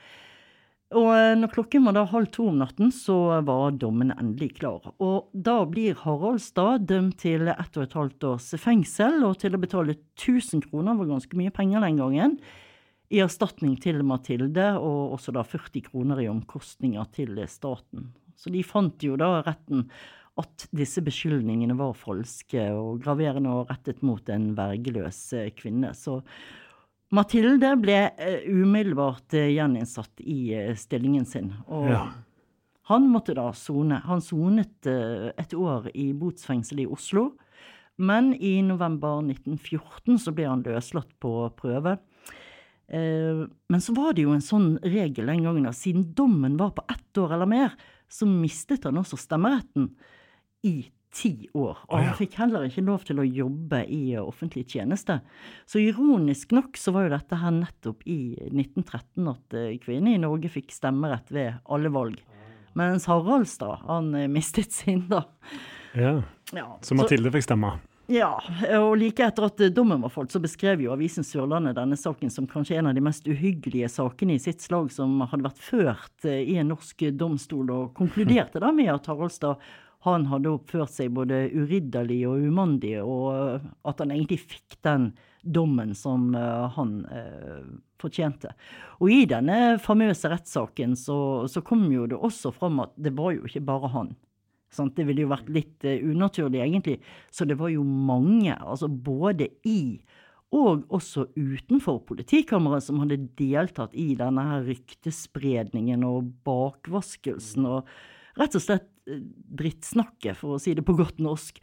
Og 0.96 1.09
eh, 1.12 1.35
når 1.37 1.51
klokken 1.53 1.85
var 1.85 1.96
da 1.98 2.07
halv 2.09 2.31
to 2.33 2.46
om 2.48 2.61
natten, 2.62 2.92
så 2.94 3.16
var 3.44 3.74
dommen 3.77 4.14
endelig 4.14 4.55
klar. 4.61 4.87
Og 5.05 5.29
da 5.33 5.59
blir 5.68 5.98
Haraldstad 6.01 6.87
dømt 6.88 7.18
til 7.20 7.51
ett 7.53 7.77
og 7.77 7.85
et 7.85 7.96
halvt 7.98 8.29
års 8.31 8.46
fengsel 8.62 9.20
og 9.27 9.37
til 9.42 9.57
å 9.57 9.61
betale 9.61 9.98
1000 10.16 10.64
kroner, 10.70 10.96
var 10.96 11.11
ganske 11.11 11.37
mye 11.37 11.53
penger 11.53 11.85
den 11.85 12.01
gangen, 12.01 12.38
i 13.12 13.20
erstatning 13.24 13.77
til 13.81 14.01
Mathilde, 14.05 14.70
og 14.81 15.16
også 15.16 15.33
da 15.37 15.44
40 15.44 15.85
kroner 15.88 16.22
i 16.24 16.29
omkostninger 16.29 17.09
til 17.16 17.40
staten. 17.48 18.11
Så 18.37 18.53
de 18.53 18.62
fant 18.64 19.05
jo 19.05 19.16
da 19.20 19.38
retten 19.44 19.87
at 20.38 20.68
disse 20.77 21.03
beskyldningene 21.03 21.74
var 21.77 21.96
falske 21.98 22.68
og 22.77 23.01
graverende 23.03 23.53
og 23.59 23.72
rettet 23.72 24.05
mot 24.07 24.29
en 24.31 24.53
vergeløs 24.57 25.20
kvinne. 25.59 25.90
Så 25.98 26.20
Mathilde 27.14 27.70
ble 27.80 27.98
uh, 28.12 28.40
umiddelbart 28.52 29.32
uh, 29.32 29.46
gjeninnsatt 29.48 30.20
i 30.20 30.52
uh, 30.58 30.74
stillingen 30.76 31.24
sin. 31.26 31.52
Og 31.66 31.88
ja. 31.88 32.02
han 32.90 33.06
måtte 33.08 33.36
da 33.38 33.48
sone. 33.56 34.02
Han 34.04 34.20
sonet 34.24 34.88
et 34.88 35.54
år 35.56 35.88
i 35.94 36.10
botsfengsel 36.16 36.84
i 36.84 36.88
Oslo. 36.88 37.30
Men 37.98 38.34
i 38.34 38.58
november 38.62 39.22
1914 39.24 40.20
så 40.22 40.34
ble 40.36 40.46
han 40.46 40.62
løslatt 40.66 41.10
på 41.18 41.32
prøve. 41.58 41.96
men 42.88 43.82
så 43.84 43.92
var 43.92 44.14
det 44.14 44.22
jo 44.22 44.30
en 44.32 44.44
sånn 44.44 44.68
regel 44.80 45.26
den 45.28 45.42
gangen 45.44 45.66
at 45.68 45.76
siden 45.76 46.06
dommen 46.16 46.54
var 46.56 46.70
på 46.76 46.84
ett 46.88 47.18
år 47.20 47.34
eller 47.34 47.50
mer, 47.50 47.74
så 48.08 48.24
mistet 48.24 48.86
han 48.86 48.96
også 48.96 49.18
stemmeretten 49.18 49.90
i 50.64 50.86
ti 51.14 51.48
år. 51.56 51.78
Og 51.88 51.96
han 51.98 52.14
fikk 52.18 52.36
heller 52.40 52.66
ikke 52.68 52.84
lov 52.86 53.04
til 53.08 53.20
å 53.22 53.26
jobbe 53.26 53.82
i 53.92 54.02
offentlig 54.20 54.66
tjeneste. 54.68 55.20
Så 55.68 55.80
ironisk 55.82 56.52
nok 56.56 56.78
så 56.78 56.94
var 56.94 57.06
jo 57.06 57.14
dette 57.16 57.40
her 57.40 57.54
nettopp 57.54 58.04
i 58.06 58.20
1913 58.50 59.32
at 59.32 59.58
eh, 59.58 59.76
kvinner 59.82 60.14
i 60.14 60.22
Norge 60.22 60.52
fikk 60.52 60.74
stemmerett 60.74 61.32
ved 61.34 61.60
alle 61.64 61.92
valg. 61.94 62.20
Mens 62.78 63.08
Haraldstad, 63.10 63.84
han 63.88 64.14
eh, 64.14 64.30
mistet 64.30 64.72
sin, 64.72 65.06
da. 65.10 65.24
Ja. 65.96 66.18
ja. 66.52 66.68
Så 66.84 66.98
Mathilde 66.98 67.32
fikk 67.34 67.48
stemme? 67.48 67.78
Ja, 68.08 68.38
og 68.78 68.94
like 68.96 69.20
etter 69.20 69.44
at 69.50 69.60
dommen 69.76 70.00
var 70.00 70.08
falt, 70.08 70.32
så 70.32 70.40
beskrev 70.40 70.80
jo 70.80 70.94
avisen 70.94 71.26
Sørlandet 71.26 71.76
denne 71.76 71.96
saken 71.98 72.30
som 72.32 72.46
kanskje 72.48 72.78
en 72.80 72.88
av 72.88 72.94
de 72.96 73.02
mest 73.04 73.26
uhyggelige 73.28 73.90
sakene 73.92 74.38
i 74.38 74.40
sitt 74.40 74.64
slag 74.64 74.88
som 74.94 75.18
hadde 75.20 75.44
vært 75.44 75.60
ført 75.60 76.24
eh, 76.24 76.40
i 76.40 76.56
en 76.56 76.72
norsk 76.72 77.04
domstol, 77.20 77.68
og 77.68 77.92
konkluderte 77.98 78.62
da 78.64 78.72
med 78.72 78.88
at 78.94 79.10
Haraldstad 79.12 79.60
han 80.06 80.28
hadde 80.30 80.52
oppført 80.54 80.92
seg 80.94 81.11
både 81.16 81.48
uridderlig 81.50 82.20
og 82.28 82.44
umandig, 82.46 82.94
og 83.02 83.64
at 83.88 84.02
han 84.02 84.12
egentlig 84.14 84.38
fikk 84.44 84.78
den 84.87 85.11
dommen 85.42 85.94
som 85.96 86.30
uh, 86.37 86.68
han 86.74 87.00
eh, 87.14 87.66
fortjente. 88.02 88.52
Og 88.98 89.11
i 89.14 89.22
denne 89.30 89.78
famøse 89.82 90.30
rettssaken 90.30 90.94
så, 90.98 91.18
så, 91.50 91.62
kom 91.66 91.87
jo 91.92 92.06
det 92.11 92.18
også 92.18 92.52
fram 92.54 92.82
at 92.84 92.92
det 93.00 93.14
var 93.16 93.32
jo 93.34 93.46
ikke 93.48 93.64
bare 93.66 93.90
han. 93.94 94.12
Sant? 94.74 94.94
Det 94.98 95.06
ville 95.08 95.24
jo 95.24 95.32
vært 95.32 95.50
litt 95.50 95.87
uh, 95.88 95.96
unaturlig, 96.11 96.62
egentlig. 96.62 96.98
Så 97.34 97.48
det 97.48 97.58
var 97.58 97.72
jo 97.74 97.82
mange, 97.87 98.54
altså 98.54 98.90
både 98.90 99.50
i 99.66 99.98
og 100.54 100.87
også 100.96 101.26
utenfor 101.37 101.98
politikammeret, 102.08 102.87
som 102.87 103.02
hadde 103.02 103.18
deltatt 103.37 103.92
i 103.92 104.14
denne 104.16 104.46
her 104.46 104.62
ryktespredningen 104.64 106.06
og 106.08 106.30
bakvaskelsen. 106.46 107.66
og 107.68 107.90
rett 108.38 108.56
og 108.56 108.64
slett 108.64 108.87
eh, 109.08 109.24
drittsnakke, 109.60 110.36
for 110.38 110.56
å 110.56 110.62
si 110.62 110.76
det 110.76 110.84
på 110.86 110.96
godt 110.98 111.22
norsk, 111.24 111.60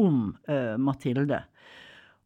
om 0.00 0.32
uh, 0.50 0.74
Mathilde. 0.80 1.44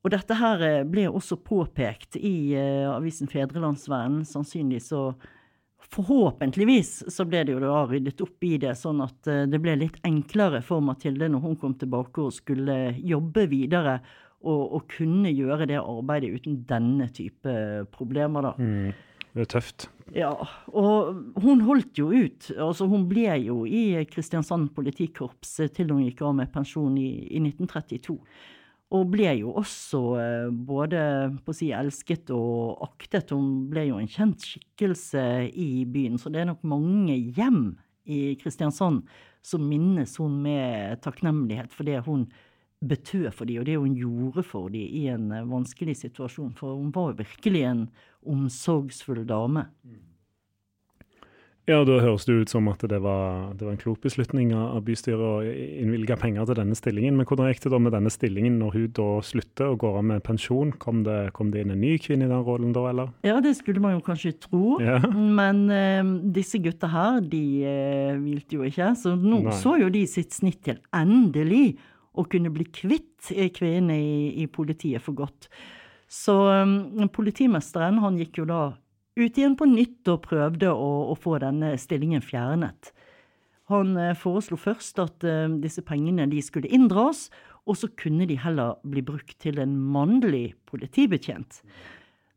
Og 0.04 0.12
dette 0.14 0.36
her 0.38 0.62
eh, 0.64 0.84
ble 0.88 1.08
også 1.10 1.40
påpekt 1.44 2.16
i 2.16 2.54
uh, 2.56 2.94
avisen 2.94 3.30
Fedrelandsvennen. 3.30 4.24
Sannsynlig 4.28 4.84
så 4.88 5.10
Forhåpentligvis 5.88 7.06
så 7.14 7.24
ble 7.24 7.44
det 7.46 7.54
jo 7.54 7.60
da 7.62 7.84
ryddet 7.88 8.18
opp 8.20 8.44
i 8.44 8.58
det, 8.60 8.74
sånn 8.76 8.98
at 9.00 9.28
uh, 9.30 9.44
det 9.48 9.60
ble 9.62 9.76
litt 9.78 10.00
enklere 10.04 10.58
for 10.64 10.84
Mathilde 10.84 11.30
når 11.32 11.44
hun 11.44 11.54
kom 11.60 11.76
tilbake 11.80 12.24
og 12.26 12.34
skulle 12.34 12.96
jobbe 12.98 13.46
videre 13.48 13.94
og, 14.42 14.62
og 14.76 14.84
kunne 14.92 15.30
gjøre 15.32 15.68
det 15.70 15.78
arbeidet 15.80 16.34
uten 16.34 16.58
denne 16.68 17.08
type 17.14 17.54
problemer, 17.94 18.50
da. 18.50 18.52
Mm. 18.58 18.90
Det 19.34 19.44
er 19.44 19.50
tøft. 19.54 19.88
Ja, 20.16 20.32
og 20.72 21.40
hun 21.42 21.60
holdt 21.66 21.98
jo 22.00 22.08
ut. 22.12 22.48
Altså, 22.56 22.86
hun 22.88 23.04
ble 23.10 23.28
jo 23.44 23.62
i 23.68 24.00
Kristiansand 24.08 24.70
politikorps 24.76 25.58
til 25.76 25.92
hun 25.92 26.06
gikk 26.06 26.22
av 26.24 26.38
med 26.38 26.52
pensjon 26.54 26.96
i, 27.00 27.10
i 27.28 27.42
1932. 27.42 28.16
Og 28.96 29.10
ble 29.12 29.34
jo 29.42 29.52
også 29.60 30.00
eh, 30.16 30.46
både 30.48 31.00
på 31.44 31.52
å 31.52 31.56
si 31.56 31.68
elsket 31.76 32.32
og 32.32 32.80
aktet. 32.86 33.34
Hun 33.36 33.66
ble 33.68 33.90
jo 33.90 33.98
en 34.00 34.08
kjent 34.08 34.46
skikkelse 34.48 35.24
i 35.52 35.84
byen, 35.84 36.16
så 36.16 36.32
det 36.32 36.42
er 36.42 36.52
nok 36.54 36.64
mange 36.64 37.18
hjem 37.36 37.76
i 38.08 38.32
Kristiansand 38.40 39.04
som 39.44 39.64
minnes 39.68 40.16
hun 40.20 40.40
med 40.44 41.02
takknemlighet 41.04 41.74
for 41.74 41.88
det 41.88 42.00
hun 42.08 42.24
betød 42.80 43.30
for 43.34 43.48
dem, 43.48 43.60
og 43.60 43.66
det 43.66 43.78
hun 43.78 43.96
gjorde 43.98 44.44
for 44.46 44.68
dem 44.68 44.84
i 44.84 45.06
en 45.10 45.32
eh, 45.32 45.46
vanskelig 45.48 45.96
situasjon. 46.02 46.54
For 46.58 46.76
hun 46.78 46.92
var 46.94 47.12
jo 47.12 47.22
virkelig 47.24 47.64
en 47.66 47.88
omsorgsfull 48.26 49.24
dame. 49.28 49.66
Ja, 51.68 51.82
da 51.84 51.98
høres 52.00 52.24
det 52.24 52.32
ut 52.32 52.48
som 52.48 52.68
at 52.72 52.80
det 52.88 52.96
var, 53.04 53.50
det 53.58 53.66
var 53.66 53.74
en 53.74 53.80
klok 53.80 54.00
beslutning 54.00 54.54
av 54.56 54.78
bystyret 54.86 55.20
å 55.20 55.42
innvilge 55.44 56.16
penger 56.16 56.46
til 56.48 56.56
denne 56.62 56.76
stillingen. 56.78 57.18
Men 57.18 57.28
hvordan 57.28 57.50
gikk 57.50 57.60
det 57.66 57.72
da 57.74 57.80
med 57.84 57.92
denne 57.92 58.12
stillingen 58.12 58.56
når 58.62 58.76
hun 58.78 58.86
da 58.96 59.08
slutter 59.28 59.74
og 59.74 59.82
går 59.82 59.98
av 60.00 60.06
med 60.14 60.24
pensjon? 60.24 60.72
Kom 60.80 61.02
det, 61.04 61.18
kom 61.36 61.50
det 61.52 61.66
inn 61.66 61.74
en 61.74 61.82
ny 61.84 61.98
kvinne 62.00 62.24
i 62.24 62.32
den 62.32 62.46
rollen 62.46 62.72
da, 62.72 62.86
eller? 62.88 63.12
Ja, 63.26 63.36
det 63.44 63.52
skulle 63.58 63.84
man 63.84 63.98
jo 63.98 64.00
kanskje 64.06 64.32
tro. 64.40 64.78
Ja. 64.80 64.96
Men 65.12 65.66
eh, 65.68 66.00
disse 66.32 66.62
gutta 66.64 66.88
her, 66.88 67.20
de 67.20 67.44
eh, 67.68 68.16
hvilte 68.16 68.56
jo 68.56 68.64
ikke. 68.64 68.94
Så 68.96 69.12
nå 69.20 69.44
Nei. 69.50 69.60
så 69.60 69.76
jo 69.82 69.92
de 69.92 70.06
sitt 70.08 70.32
snitt 70.40 70.62
til 70.64 70.80
endelig 70.96 71.76
å 72.16 72.24
kunne 72.30 72.52
bli 72.54 72.66
kvitt 72.70 73.30
eh, 73.34 73.50
kvinnene 73.54 73.98
i, 73.98 74.44
i 74.44 74.46
politiet 74.50 75.04
for 75.04 75.18
godt. 75.18 75.48
Så 76.08 76.34
um, 76.48 77.08
politimesteren 77.12 78.00
han 78.00 78.16
gikk 78.20 78.40
jo 78.40 78.46
da 78.48 78.62
ut 79.18 79.38
igjen 79.38 79.58
på 79.58 79.66
nytt 79.68 80.08
og 80.08 80.22
prøvde 80.24 80.70
å, 80.72 80.88
å 81.12 81.14
få 81.18 81.36
denne 81.42 81.74
stillingen 81.80 82.24
fjernet. 82.24 82.92
Han 83.68 83.92
uh, 84.00 84.14
foreslo 84.16 84.56
først 84.60 85.00
at 85.04 85.26
uh, 85.28 85.46
disse 85.60 85.84
pengene 85.84 86.28
de 86.30 86.40
skulle 86.44 86.70
inndras, 86.72 87.28
og 87.68 87.76
så 87.76 87.90
kunne 88.00 88.24
de 88.28 88.38
heller 88.40 88.78
bli 88.88 89.02
brukt 89.04 89.36
til 89.44 89.60
en 89.60 89.74
mannlig 89.92 90.54
politibetjent. 90.70 91.60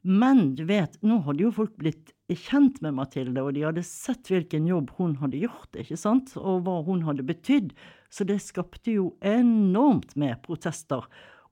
Men 0.02 0.56
du 0.58 0.66
vet, 0.68 0.98
nå 1.06 1.22
hadde 1.28 1.46
jo 1.46 1.54
folk 1.54 1.76
blitt 1.80 2.12
kjent 2.32 2.80
med 2.84 2.96
Mathilde, 2.98 3.44
og 3.44 3.54
de 3.56 3.64
hadde 3.68 3.84
sett 3.86 4.32
hvilken 4.32 4.66
jobb 4.68 4.92
hun 4.98 5.16
hadde 5.22 5.44
gjort, 5.44 5.78
ikke 5.78 6.00
sant, 6.00 6.34
og 6.40 6.66
hva 6.66 6.80
hun 6.88 7.04
hadde 7.06 7.26
betydd, 7.28 7.72
så 8.12 8.28
det 8.28 8.42
skapte 8.44 8.98
jo 8.98 9.12
enormt 9.24 10.18
med 10.20 10.42
protester. 10.44 11.06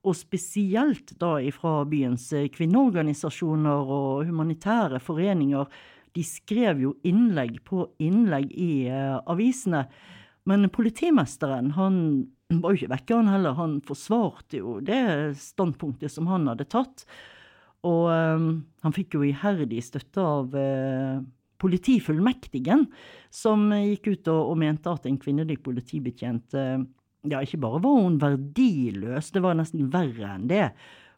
Og 0.04 0.16
spesielt 0.16 1.14
da 1.20 1.34
ifra 1.44 1.80
byens 1.88 2.30
eh, 2.36 2.48
kvinneorganisasjoner 2.52 3.92
og 3.96 4.26
humanitære 4.28 5.00
foreninger. 5.04 5.68
De 6.16 6.24
skrev 6.24 6.80
jo 6.84 6.94
innlegg 7.06 7.60
på 7.68 7.84
innlegg 8.02 8.52
i 8.52 8.72
eh, 8.92 9.16
avisene. 9.30 9.86
Men 10.48 10.68
politimesteren, 10.72 11.74
han 11.76 11.98
var 12.50 12.72
jo 12.72 12.80
ikke 12.80 12.94
vekke, 12.94 13.18
han 13.20 13.32
heller. 13.32 13.58
Han 13.58 13.76
forsvarte 13.86 14.60
jo 14.60 14.78
det 14.84 15.02
standpunktet 15.40 16.12
som 16.12 16.28
han 16.32 16.48
hadde 16.50 16.68
tatt. 16.72 17.04
Og 17.86 18.08
um, 18.12 18.48
han 18.84 18.96
fikk 18.96 19.16
jo 19.16 19.24
iherdig 19.24 19.80
støtte 19.86 20.20
av 20.20 20.56
eh, 20.58 21.20
politifullmektigen, 21.60 22.86
som 23.30 23.68
gikk 23.74 24.10
ut 24.10 24.32
og, 24.32 24.52
og 24.52 24.58
mente 24.62 24.92
at 24.92 25.06
en 25.08 25.20
kvinnelig 25.20 25.60
politibetjent 25.64 26.56
eh, 26.58 26.80
ja, 27.28 27.42
ikke 27.44 27.60
bare 27.60 27.82
var 27.84 28.00
hun 28.00 28.18
verdiløs, 28.20 29.30
det 29.34 29.44
var 29.44 29.58
nesten 29.58 29.90
verre 29.92 30.34
enn 30.34 30.48
det. 30.50 30.70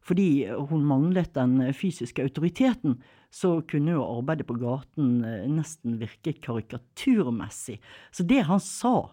Fordi 0.02 0.48
hun 0.70 0.82
manglet 0.86 1.30
den 1.36 1.60
fysiske 1.78 2.24
autoriteten, 2.24 2.96
så 3.32 3.60
kunne 3.68 3.94
jo 3.94 4.04
arbeidet 4.18 4.48
på 4.48 4.58
gaten 4.60 5.22
eh, 5.24 5.46
nesten 5.48 5.96
virke 6.00 6.34
karikaturmessig. 6.42 7.78
Så 8.10 8.26
det 8.28 8.42
han 8.48 8.60
sa, 8.60 9.12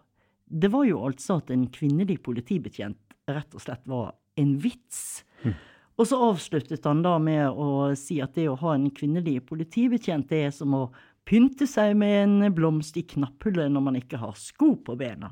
det 0.49 0.71
var 0.73 0.87
jo 0.89 1.03
altså 1.07 1.37
at 1.39 1.53
en 1.53 1.67
kvinnelig 1.71 2.19
politibetjent 2.25 2.99
rett 3.29 3.53
og 3.53 3.63
slett 3.63 3.85
var 3.87 4.15
en 4.39 4.55
vits. 4.59 5.21
Og 5.99 6.07
så 6.07 6.17
avsluttet 6.29 6.85
han 6.87 7.03
da 7.03 7.17
med 7.21 7.51
å 7.51 7.91
si 7.99 8.21
at 8.23 8.33
det 8.37 8.47
å 8.49 8.57
ha 8.61 8.73
en 8.75 8.87
kvinnelig 8.95 9.41
politibetjent, 9.49 10.29
det 10.31 10.45
er 10.47 10.53
som 10.55 10.73
å 10.77 10.83
pynte 11.29 11.67
seg 11.69 11.93
med 11.99 12.15
en 12.23 12.55
blomst 12.55 12.97
i 12.97 13.05
knapphullet 13.05 13.69
når 13.71 13.85
man 13.85 13.99
ikke 13.99 14.21
har 14.21 14.33
sko 14.39 14.73
på 14.85 14.97
bena. 14.99 15.31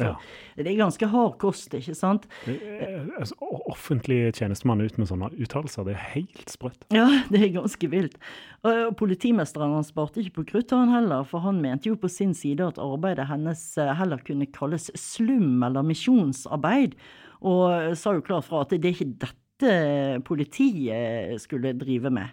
Ja. 0.00 0.14
Det 0.56 0.70
er 0.70 0.78
ganske 0.78 1.08
hard 1.12 1.36
kost, 1.40 1.74
ikke 1.76 1.94
sant? 1.96 2.26
Eh, 2.48 3.02
altså, 3.18 3.36
offentlig 3.68 4.30
tjenestemann 4.36 4.80
ut 4.80 4.96
med 5.00 5.10
sånne 5.10 5.30
uttalelser, 5.36 5.86
det 5.86 5.96
er 5.96 6.06
helt 6.14 6.52
sprøtt. 6.52 6.86
Ja, 6.94 7.06
det 7.32 7.42
er 7.42 7.52
ganske 7.58 7.90
vilt. 7.92 8.16
Og 8.64 8.94
politimesteren 9.00 9.74
han 9.76 9.86
sparte 9.86 10.22
ikke 10.22 10.40
på 10.40 10.46
kruttet 10.54 10.76
han 10.76 10.94
heller, 10.94 11.26
for 11.28 11.44
han 11.44 11.60
mente 11.60 11.90
jo 11.90 11.98
på 12.00 12.10
sin 12.12 12.32
side 12.36 12.64
at 12.64 12.80
arbeidet 12.80 13.28
hennes 13.30 13.64
eh, 13.80 13.92
heller 13.98 14.22
kunne 14.24 14.48
kalles 14.54 14.90
slum- 14.96 15.66
eller 15.66 15.84
misjonsarbeid, 15.86 16.96
og 17.40 17.96
sa 17.96 18.12
jo 18.16 18.24
klart 18.24 18.48
fra 18.48 18.64
at 18.64 18.72
det 18.76 18.84
er 18.84 18.96
ikke 18.96 19.14
dette 19.20 19.38
politiet 20.24 21.40
skulle 21.40 21.72
drive 21.76 22.12
med. 22.12 22.32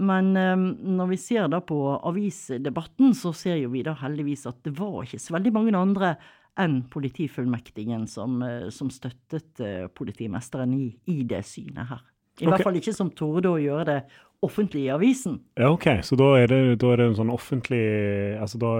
Men 0.00 0.34
eh, 0.38 0.56
når 1.00 1.10
vi 1.10 1.18
ser 1.20 1.48
da 1.52 1.60
på 1.64 1.78
avisdebatten, 1.98 3.14
så 3.16 3.32
ser 3.36 3.58
jo 3.60 3.72
vi 3.72 3.82
da 3.86 3.96
heldigvis 3.98 4.46
at 4.50 4.60
det 4.66 4.74
var 4.78 5.02
ikke 5.04 5.20
så 5.22 5.34
veldig 5.36 5.52
mange 5.56 5.74
andre 5.76 6.14
enn 6.60 6.80
politifullmektigen 6.92 8.06
som, 8.10 8.40
eh, 8.44 8.68
som 8.74 8.90
støttet 8.92 9.60
eh, 9.64 9.86
politimesteren 9.92 10.72
i, 10.76 10.88
i 11.12 11.22
det 11.28 11.42
synet 11.48 11.90
her. 11.90 12.02
I 12.40 12.46
okay. 12.46 12.52
hvert 12.54 12.66
fall 12.68 12.80
ikke 12.80 12.96
som 12.96 13.10
torde 13.12 13.52
å 13.52 13.60
gjøre 13.60 13.86
det 13.90 14.00
offentlig 14.42 14.86
i 14.86 14.90
avisen. 14.90 15.36
Ja, 15.60 15.68
OK, 15.68 15.86
så 16.02 16.16
da 16.16 16.30
er 16.40 16.48
det, 16.48 16.58
da 16.80 16.92
er 16.94 17.00
det 17.00 17.06
en 17.10 17.16
sånn 17.18 17.32
offentlig 17.32 17.80
Altså 18.40 18.60
da 18.60 18.70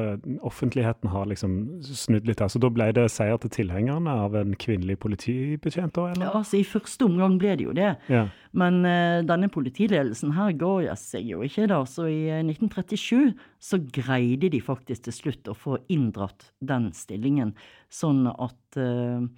offentligheten 0.49 1.11
har 1.13 1.29
liksom 1.29 1.57
snudd 1.85 2.29
litt 2.29 2.41
her. 2.41 2.49
Så 2.49 2.61
da 2.63 2.71
ble 2.73 2.89
det 2.97 3.07
seier 3.13 3.37
til 3.43 3.53
tilhengerne 3.53 4.15
av 4.25 4.37
en 4.41 4.55
kvinnelig 4.57 4.97
politibetjent, 5.03 5.93
da, 5.97 6.09
Ja, 6.09 6.17
eller? 6.17 6.35
altså 6.41 6.61
I 6.61 6.65
første 6.65 7.05
omgang 7.11 7.37
ble 7.41 7.55
det 7.61 7.69
jo 7.69 7.77
det. 7.77 7.93
Ja. 8.09 8.25
Men 8.57 8.81
uh, 8.87 9.21
denne 9.29 9.51
politiledelsen 9.53 10.33
her 10.39 10.57
ga 10.59 10.73
jeg 10.89 11.03
seg 11.05 11.29
jo 11.35 11.45
ikke, 11.47 11.69
da. 11.71 11.83
Så 11.85 12.09
i 12.09 12.21
eh, 12.33 12.41
1937 12.47 13.35
så 13.61 13.81
greide 13.93 14.49
de 14.53 14.63
faktisk 14.65 15.07
til 15.09 15.19
slutt 15.19 15.51
å 15.53 15.57
få 15.57 15.79
inndratt 15.93 16.51
den 16.65 16.91
stillingen, 16.97 17.53
sånn 17.93 18.25
at 18.33 18.81
uh, 18.81 19.29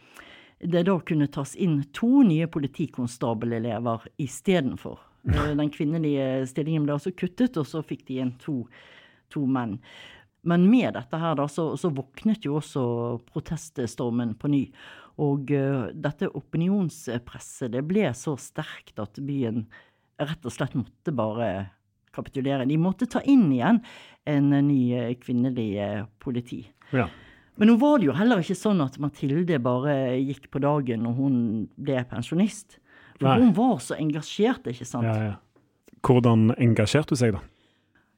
det 0.63 0.85
da 0.87 1.01
kunne 1.03 1.27
tas 1.35 1.57
inn 1.59 1.81
to 1.91 2.23
nye 2.23 2.47
politikonstabelelever 2.47 4.07
istedenfor. 4.23 5.01
Eh, 5.29 5.53
Den 5.59 5.71
kvinnelige 5.71 6.47
stillingen 6.51 6.87
ble 6.87 6.97
også 6.97 7.15
kuttet, 7.15 7.59
og 7.61 7.69
så 7.69 7.85
fikk 7.87 8.07
de 8.09 8.19
igjen 8.19 8.35
to, 8.43 8.63
to 9.33 9.45
menn. 9.47 9.79
Men 10.43 10.67
med 10.71 10.97
dette 10.97 11.19
her 11.23 11.37
da, 11.39 11.47
så, 11.47 11.73
så 11.79 11.93
våknet 11.95 12.47
jo 12.49 12.57
også 12.59 12.83
proteststormen 13.31 14.35
på 14.41 14.51
ny. 14.51 14.65
Og 15.23 15.53
uh, 15.55 15.93
dette 15.95 16.27
opinionspresset 16.35 17.71
det 17.75 17.85
ble 17.87 18.09
så 18.17 18.35
sterkt 18.41 18.99
at 18.99 19.21
byen 19.23 19.67
rett 20.19 20.49
og 20.49 20.55
slett 20.55 20.75
måtte 20.75 21.15
bare 21.15 21.69
kapitulere. 22.17 22.67
De 22.67 22.79
måtte 22.81 23.07
ta 23.07 23.23
inn 23.23 23.47
igjen 23.53 23.79
en 24.29 24.51
ny 24.67 24.81
eh, 24.97 25.15
kvinnelig 25.21 25.71
politi. 26.23 26.65
ja. 26.91 27.07
Men 27.61 27.69
nå 27.69 27.75
var 27.77 28.01
det 28.01 28.07
jo 28.09 28.15
heller 28.17 28.41
ikke 28.41 28.57
sånn 28.57 28.81
at 28.81 28.97
Mathilde 29.03 29.59
bare 29.63 30.17
gikk 30.17 30.49
på 30.53 30.63
dagen 30.65 31.03
når 31.05 31.17
hun 31.19 31.35
ble 31.77 31.99
pensjonist. 32.09 32.79
For 33.23 33.31
Nei. 33.31 33.47
hun 33.47 33.55
var 33.57 33.79
så 33.85 33.97
engasjert, 33.99 34.67
ikke 34.67 34.87
sant. 34.89 35.07
Ja, 35.07 35.31
ja. 35.31 35.91
Hvordan 36.03 36.51
engasjerte 36.59 37.15
hun 37.15 37.21
seg, 37.21 37.37
da? 37.37 37.43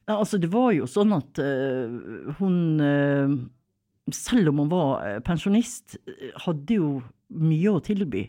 Ja, 0.08 0.18
altså, 0.18 0.40
det 0.40 0.50
var 0.52 0.72
jo 0.76 0.88
sånn 0.88 1.12
at 1.16 1.40
uh, 1.40 2.32
hun 2.40 2.56
uh, 2.80 3.36
Selv 4.12 4.50
om 4.50 4.58
hun 4.60 4.68
var 4.68 4.98
eh, 5.00 5.20
pensjonist, 5.24 5.94
hadde 6.44 6.76
jo 6.76 6.88
mye 7.32 7.70
å 7.72 7.80
tilby. 7.80 8.26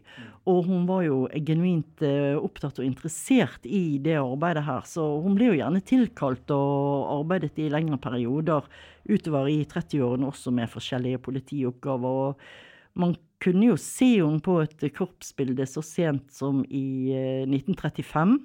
Og 0.47 0.69
hun 0.69 0.85
var 0.87 1.01
jo 1.03 1.17
genuint 1.43 1.99
opptatt 2.39 2.79
og 2.79 2.85
interessert 2.87 3.67
i 3.67 3.99
det 3.99 4.15
arbeidet 4.21 4.63
her. 4.63 4.87
Så 4.87 5.03
hun 5.25 5.35
ble 5.35 5.49
jo 5.49 5.57
gjerne 5.59 5.83
tilkalt 5.83 6.53
og 6.55 7.09
arbeidet 7.17 7.59
i 7.59 7.67
lengre 7.73 7.99
perioder 7.99 8.63
utover 9.03 9.51
i 9.51 9.59
30-årene 9.67 10.31
også 10.31 10.55
med 10.55 10.71
forskjellige 10.71 11.19
politioppgaver. 11.27 12.23
Og 12.23 13.03
man 13.03 13.17
kunne 13.45 13.69
jo 13.71 13.77
se 13.79 14.15
henne 14.17 14.41
på 14.43 14.57
et 14.63 14.87
korpsbilde 14.95 15.67
så 15.69 15.83
sent 15.85 16.33
som 16.33 16.63
i 16.65 17.13
eh, 17.13 17.45
1935. 17.45 18.37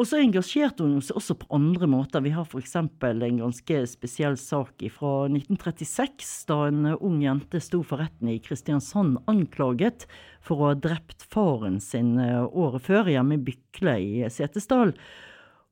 Og 0.00 0.06
så 0.08 0.20
engasjerte 0.22 0.86
hun 0.86 1.02
seg 1.04 1.18
også 1.18 1.34
på 1.42 1.48
andre 1.52 1.88
måter. 1.90 2.22
Vi 2.24 2.32
har 2.32 2.46
f.eks. 2.46 2.76
en 2.78 3.40
ganske 3.40 3.80
spesiell 3.90 4.38
sak 4.40 4.84
fra 4.94 5.10
1936, 5.28 6.30
da 6.48 6.60
en 6.70 6.92
ung 6.94 7.18
jente 7.24 7.60
sto 7.60 7.82
for 7.84 8.00
retten 8.00 8.30
i 8.32 8.38
Kristiansand 8.40 9.18
anklaget 9.28 10.06
for 10.46 10.62
å 10.62 10.70
ha 10.70 10.78
drept 10.78 11.26
faren 11.32 11.80
sin 11.84 12.14
eh, 12.22 12.44
året 12.46 12.86
før 12.86 13.10
hjemme 13.12 13.36
i 13.36 13.44
Bykle 13.50 13.98
i 14.00 14.30
Setesdal. 14.32 14.94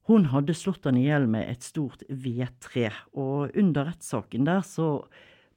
Hun 0.08 0.28
hadde 0.32 0.56
slått 0.56 0.88
han 0.88 0.96
i 0.96 1.06
hjel 1.06 1.28
med 1.30 1.48
et 1.48 1.64
stort 1.64 2.04
vedtre, 2.08 2.90
og 3.12 3.56
under 3.56 3.90
rettssaken 3.90 4.48
der 4.48 4.64
så 4.64 4.90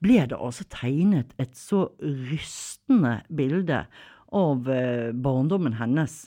ble 0.01 0.23
det 0.29 0.37
altså 0.37 0.65
tegnet 0.71 1.35
et 1.41 1.53
så 1.57 1.87
rystende 2.01 3.19
bilde 3.29 3.83
av 4.31 4.71
eh, 4.71 5.11
barndommen 5.13 5.77
hennes 5.79 6.25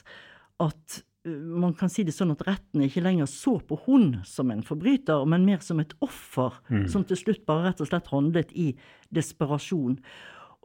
at 0.63 1.01
man 1.25 1.73
kan 1.73 1.89
si 1.89 2.03
det 2.05 2.13
sånn 2.13 2.33
at 2.35 2.43
retten 2.45 2.83
ikke 2.85 3.03
lenger 3.03 3.27
så 3.29 3.57
på 3.65 3.79
hun 3.87 4.19
som 4.27 4.51
en 4.53 4.63
forbryter, 4.65 5.25
men 5.29 5.45
mer 5.47 5.63
som 5.65 5.81
et 5.81 5.95
offer, 6.05 6.53
mm. 6.69 6.85
som 6.91 7.05
til 7.07 7.19
slutt 7.19 7.45
bare 7.49 7.71
rett 7.71 7.81
og 7.81 7.89
slett 7.89 8.11
handlet 8.13 8.53
i 8.53 8.71
desperasjon. 9.15 9.97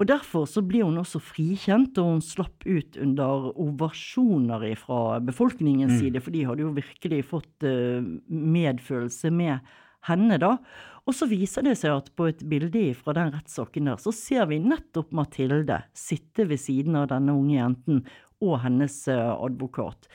Og 0.00 0.08
Derfor 0.08 0.46
så 0.48 0.62
ble 0.64 0.80
hun 0.84 1.00
også 1.00 1.20
frikjent, 1.20 1.98
og 2.00 2.14
hun 2.14 2.22
slapp 2.24 2.64
ut 2.64 2.96
under 3.00 3.50
ovasjoner 3.60 4.64
fra 4.80 5.18
befolkningens 5.24 5.96
mm. 5.96 6.00
side, 6.00 6.24
for 6.24 6.36
de 6.36 6.46
hadde 6.48 6.64
jo 6.64 6.72
virkelig 6.76 7.24
fått 7.28 7.68
uh, 7.68 8.00
medfølelse 8.28 9.32
med 9.32 9.72
henne, 10.08 10.38
da. 10.40 10.56
Og 11.08 11.16
så 11.16 11.26
viser 11.30 11.64
det 11.66 11.76
seg 11.80 11.96
at 11.96 12.10
på 12.16 12.28
et 12.30 12.42
bilde 12.48 12.90
fra 12.98 13.14
den 13.16 13.32
rettssaken 13.34 13.88
der, 13.90 14.00
så 14.00 14.12
ser 14.14 14.46
vi 14.50 14.60
nettopp 14.62 15.14
Mathilde 15.16 15.82
sitte 15.96 16.46
ved 16.50 16.60
siden 16.62 16.98
av 17.00 17.08
denne 17.12 17.34
unge 17.34 17.56
jenten 17.56 18.04
og 18.40 18.60
hennes 18.64 19.02
uh, 19.10 19.34
advokat. 19.36 20.08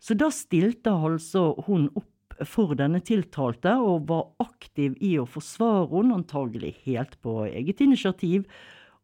Så 0.00 0.16
da 0.16 0.30
stilte 0.32 0.92
altså 0.92 1.52
hun 1.66 1.88
opp 1.92 2.08
for 2.48 2.72
denne 2.78 3.02
tiltalte, 3.04 3.74
og 3.76 4.06
var 4.08 4.30
aktiv 4.40 4.94
i 5.04 5.16
å 5.20 5.26
forsvare 5.28 5.90
henne, 5.92 6.22
antagelig 6.22 6.72
helt 6.86 7.18
på 7.24 7.42
eget 7.50 7.82
initiativ, 7.84 8.46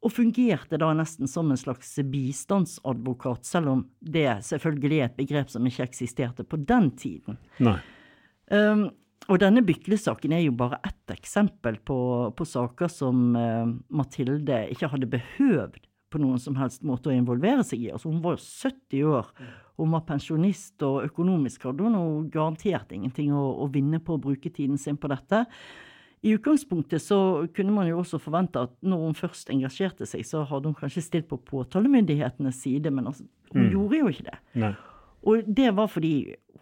og 0.04 0.12
fungerte 0.12 0.78
da 0.80 0.92
nesten 0.96 1.28
som 1.28 1.50
en 1.50 1.60
slags 1.60 1.94
bistandsadvokat, 2.12 3.44
selv 3.48 3.72
om 3.72 3.82
det 4.00 4.28
selvfølgelig 4.46 5.00
er 5.00 5.08
et 5.08 5.18
begrep 5.18 5.52
som 5.52 5.66
ikke 5.68 5.88
eksisterte 5.88 6.46
på 6.46 6.60
den 6.68 6.90
tiden. 7.00 7.40
Um, 7.60 8.88
og 9.26 9.40
denne 9.42 9.62
Bykle-saken 9.66 10.36
er 10.36 10.44
jo 10.44 10.54
bare 10.54 10.78
ett 10.86 11.14
eksempel 11.16 11.80
på, 11.82 11.98
på 12.36 12.46
saker 12.46 12.90
som 12.92 13.34
uh, 13.34 13.66
Mathilde 13.90 14.66
ikke 14.70 14.90
hadde 14.92 15.10
behøvd 15.10 15.80
på 16.12 16.20
noen 16.22 16.38
som 16.40 16.54
helst 16.60 16.84
måte 16.86 17.10
å 17.10 17.16
involvere 17.16 17.64
seg 17.66 17.82
i. 17.82 17.90
Altså, 17.90 18.12
hun 18.12 18.22
var 18.22 18.36
jo 18.36 18.44
70 18.44 19.08
år, 19.10 19.32
hun 19.80 19.96
var 19.96 20.06
pensjonist, 20.06 20.76
og 20.86 21.08
økonomisk 21.08 21.66
hadde 21.66 21.90
hun 21.90 22.30
garantert 22.32 22.94
ingenting 22.94 23.34
å, 23.34 23.42
å, 23.64 23.66
vinne 23.72 24.00
på 24.00 24.14
å 24.14 24.22
bruke 24.22 24.52
tiden 24.54 24.78
sin 24.80 24.98
på 25.00 25.10
dette. 25.10 25.42
I 26.26 26.36
utgangspunktet 26.38 27.02
så 27.02 27.18
kunne 27.54 27.74
man 27.74 27.90
jo 27.90 28.00
også 28.00 28.20
forvente 28.22 28.62
at 28.68 28.72
når 28.86 29.02
hun 29.08 29.18
først 29.18 29.50
engasjerte 29.52 30.06
seg, 30.08 30.22
så 30.26 30.46
hadde 30.48 30.70
hun 30.70 30.78
kanskje 30.78 31.04
stilt 31.04 31.28
på 31.30 31.40
påtalemyndighetenes 31.50 32.62
side, 32.62 32.94
men 32.94 33.10
altså, 33.10 33.26
hun 33.52 33.66
mm. 33.66 33.72
gjorde 33.74 34.00
jo 34.00 34.14
ikke 34.14 34.28
det. 34.30 34.38
Nei. 34.62 34.74
Og 35.26 35.48
det 35.58 35.72
var 35.74 35.90
fordi 35.90 36.14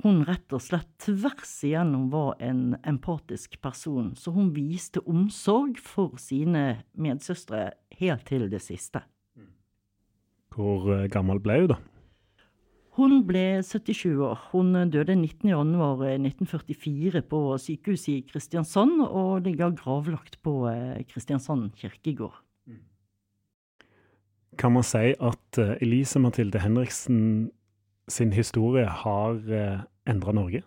hun 0.04 0.20
rett 0.28 0.52
og 0.52 0.60
slett 0.60 0.90
tvers 1.00 1.64
igjennom 1.64 2.10
var 2.12 2.36
en 2.44 2.76
empatisk 2.84 3.56
person. 3.64 4.12
Så 4.16 4.30
hun 4.36 4.52
viste 4.52 5.00
omsorg 5.08 5.80
for 5.80 6.20
sine 6.20 6.84
medsøstre 6.92 7.70
helt 7.98 8.24
til 8.28 8.50
det 8.52 8.60
siste. 8.64 9.00
Hvor 10.54 10.86
eh, 10.92 11.08
gammel 11.10 11.40
ble 11.42 11.56
hun, 11.62 11.70
da? 11.72 11.78
Hun 12.94 13.24
ble 13.26 13.62
77 13.64 14.20
år. 14.22 14.38
Hun 14.52 14.90
døde 14.92 15.16
19.1.1944 15.18 17.24
på 17.26 17.58
sykehuset 17.58 18.08
i 18.12 18.22
Kristiansand, 18.28 19.00
og 19.02 19.42
ligger 19.48 19.74
gravlagt 19.74 20.38
på 20.46 20.68
eh, 20.70 21.02
Kristiansand 21.08 21.72
kirkegård. 21.80 22.36
Kan 24.60 24.72
man 24.76 24.86
si 24.86 25.14
at 25.16 25.58
eh, 25.58 25.74
Elise 25.82 26.22
Mathilde 26.22 26.62
Henriksen 26.62 27.50
sin 28.06 28.30
historie 28.36 28.86
har 28.86 29.42
endra 30.10 30.34
Norge? 30.36 30.62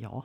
Ja. 0.00 0.24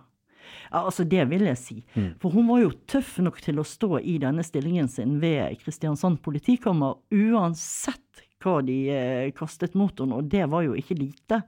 Altså, 0.76 1.06
det 1.08 1.24
vil 1.32 1.46
jeg 1.48 1.60
si. 1.60 1.78
Mm. 1.96 2.12
For 2.22 2.34
hun 2.34 2.50
var 2.50 2.62
jo 2.64 2.74
tøff 2.90 3.18
nok 3.24 3.40
til 3.44 3.62
å 3.62 3.68
stå 3.68 4.00
i 4.02 4.18
denne 4.22 4.46
stillingen 4.46 4.90
sin 4.92 5.18
ved 5.24 5.58
Kristiansand 5.64 6.22
politikammer, 6.26 7.00
uansett 7.14 8.02
hva 8.44 8.60
de 8.66 8.78
eh, 8.94 9.32
kastet 9.36 9.76
mot 9.78 9.96
henne, 9.98 10.20
og 10.20 10.30
det 10.30 10.46
var 10.52 10.66
jo 10.66 10.76
ikke 10.78 10.98
lite. 11.00 11.42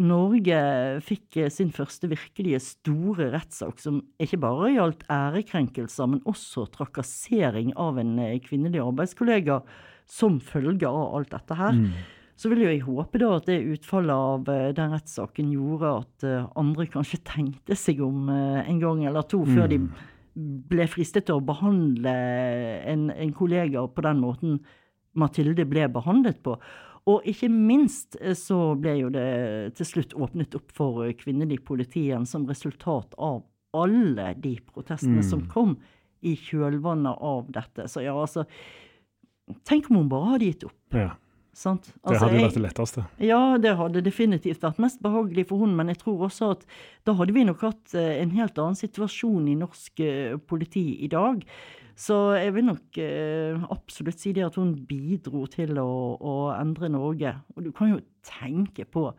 Norge 0.00 0.58
fikk 1.04 1.36
eh, 1.42 1.50
sin 1.52 1.72
første 1.74 2.08
virkelige 2.08 2.62
store 2.64 3.28
rettssak, 3.34 3.82
som 3.82 4.00
ikke 4.22 4.40
bare 4.40 4.72
gjaldt 4.72 5.04
ærekrenkelser, 5.12 6.08
men 6.14 6.24
også 6.28 6.64
trakassering 6.72 7.74
av 7.80 8.00
en 8.00 8.16
eh, 8.22 8.38
kvinnelig 8.44 8.80
arbeidskollega 8.86 9.60
som 10.08 10.40
følge 10.42 10.88
av 10.88 11.18
alt 11.18 11.32
dette 11.34 11.58
her. 11.58 11.76
Mm. 11.76 11.92
Så 12.42 12.50
vil 12.50 12.64
jo 12.64 12.70
jeg 12.72 12.82
håpe 12.82 13.20
da 13.22 13.28
at 13.36 13.46
det 13.46 13.60
utfallet 13.70 14.10
av 14.10 14.74
den 14.74 14.94
rettssaken 14.96 15.52
gjorde 15.54 15.92
at 16.00 16.24
andre 16.58 16.88
kanskje 16.90 17.20
tenkte 17.28 17.76
seg 17.78 18.00
om 18.02 18.26
en 18.32 18.80
gang 18.82 19.04
eller 19.06 19.28
to 19.30 19.44
før 19.46 19.68
mm. 19.68 19.70
de 19.70 19.78
ble 20.72 20.86
fristet 20.90 21.28
til 21.28 21.38
å 21.38 21.44
behandle 21.44 22.14
en, 22.90 23.10
en 23.14 23.34
kollega 23.36 23.84
på 23.86 24.04
den 24.08 24.22
måten 24.24 24.58
Mathilde 25.18 25.66
ble 25.68 25.86
behandlet 25.92 26.40
på. 26.44 26.56
Og 27.10 27.24
ikke 27.28 27.48
minst 27.50 28.16
eh, 28.20 28.36
så 28.38 28.74
ble 28.78 28.96
jo 29.00 29.08
det 29.12 29.74
til 29.78 29.88
slutt 29.88 30.14
åpnet 30.14 30.54
opp 30.58 30.70
for 30.74 31.02
kvinner 31.02 31.18
kvinnelig 31.22 31.62
politi 31.66 32.06
som 32.28 32.46
resultat 32.48 33.16
av 33.18 33.42
alle 33.76 34.32
de 34.38 34.54
protestene 34.68 35.22
mm. 35.22 35.26
som 35.26 35.42
kom 35.50 35.76
i 36.22 36.36
kjølvannet 36.38 37.18
av 37.18 37.50
dette. 37.50 37.88
Så 37.90 38.04
ja, 38.04 38.14
altså 38.14 38.46
Tenk 39.66 39.88
om 39.90 39.98
hun 39.98 40.08
bare 40.08 40.28
hadde 40.30 40.46
gitt 40.46 40.62
opp. 40.64 40.94
Ja. 40.94 41.08
Altså, 41.52 41.84
det 42.08 42.20
hadde 42.22 42.38
jo 42.38 42.46
vært 42.46 42.56
det 42.56 42.64
letteste. 42.64 43.04
Ja, 43.20 43.40
det 43.60 43.74
hadde 43.76 44.02
definitivt 44.06 44.64
vært 44.64 44.80
mest 44.80 45.02
behagelig 45.04 45.44
for 45.50 45.60
hun, 45.60 45.74
men 45.76 45.92
jeg 45.92 46.00
tror 46.00 46.24
også 46.30 46.54
at 46.56 46.64
da 47.04 47.12
hadde 47.18 47.36
vi 47.36 47.44
nok 47.44 47.66
hatt 47.66 47.94
eh, 47.98 48.22
en 48.22 48.32
helt 48.38 48.56
annen 48.58 48.78
situasjon 48.78 49.50
i 49.52 49.58
norsk 49.60 50.04
politi 50.48 50.86
i 51.04 51.10
dag. 51.12 51.44
Så 51.98 52.16
jeg 52.38 52.54
vil 52.56 52.66
nok 52.70 52.98
eh, 53.00 53.64
absolutt 53.72 54.20
si 54.22 54.32
det 54.34 54.46
at 54.46 54.56
hun 54.58 54.72
bidro 54.88 55.44
til 55.50 55.76
å, 55.80 55.92
å, 56.16 56.34
endre 56.56 56.90
Norge. 56.92 57.34
Og 57.54 57.66
du 57.66 57.70
kan 57.76 57.92
jo 57.92 58.00
tenke 58.26 58.86
på 58.88 59.10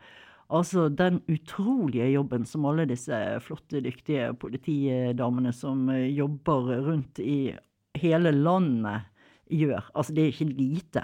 altså 0.54 0.88
den 0.92 1.20
utrolige 1.30 2.10
jobben 2.12 2.44
som 2.48 2.66
alle 2.68 2.86
disse 2.90 3.16
flotte, 3.44 3.82
dyktige 3.84 4.32
politidamene 4.40 5.54
som 5.54 5.86
eh, 5.92 6.10
jobber 6.12 6.74
rundt 6.88 7.22
i 7.22 7.54
hele 8.00 8.34
landet, 8.34 9.10
gjør. 9.52 9.90
Altså, 9.94 10.14
det 10.16 10.24
er 10.24 10.32
ikke 10.32 10.50
lite. 10.50 11.02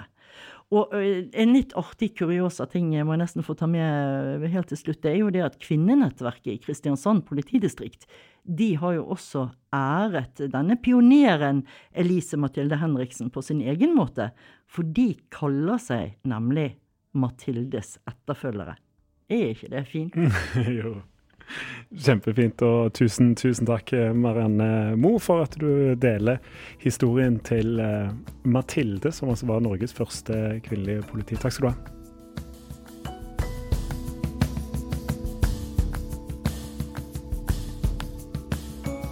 Og 0.71 0.93
en 0.95 1.51
litt 1.51 1.73
artig, 1.75 2.13
kuriosa 2.15 2.63
ting 2.71 2.93
jeg 2.95 3.03
må 3.03 3.17
nesten 3.19 3.43
få 3.43 3.57
ta 3.59 3.67
med 3.67 4.45
helt 4.53 4.69
til 4.71 4.79
slutt, 4.79 5.01
det 5.03 5.11
er 5.11 5.17
jo 5.19 5.31
det 5.35 5.41
at 5.43 5.57
kvinnenettverket 5.59 6.53
i 6.53 6.61
Kristiansand 6.63 7.25
politidistrikt 7.27 8.07
de 8.43 8.73
har 8.81 8.95
jo 8.97 9.05
også 9.13 9.45
æret 9.75 10.41
denne 10.51 10.77
pioneren 10.81 11.63
Elise 11.93 12.39
Mathilde 12.41 12.79
Henriksen 12.81 13.29
på 13.33 13.43
sin 13.45 13.61
egen 13.61 13.93
måte, 13.97 14.31
for 14.65 14.87
de 14.87 15.13
kaller 15.33 15.81
seg 15.81 16.17
nemlig 16.27 16.71
Mathildes 17.13 17.97
etterfølgere. 18.09 18.77
Er 19.31 19.51
ikke 19.53 19.71
det 19.71 19.85
fint? 19.89 20.17
jo. 20.79 21.01
Kjempefint. 21.91 22.61
Og 22.63 22.93
tusen, 22.95 23.33
tusen 23.35 23.67
takk, 23.67 23.93
Marianne 24.15 24.97
Mo, 24.99 25.17
for 25.19 25.45
at 25.45 25.57
du 25.59 25.95
deler 25.99 26.39
historien 26.81 27.39
til 27.47 27.79
eh, 27.83 28.11
Mathilde, 28.43 29.11
som 29.11 29.33
altså 29.33 29.49
var 29.51 29.63
Norges 29.65 29.95
første 29.95 30.61
kvinnelige 30.67 31.03
politi. 31.11 31.39
Takk 31.39 31.57
skal 31.57 31.71
du 31.71 31.73
ha. 31.73 31.97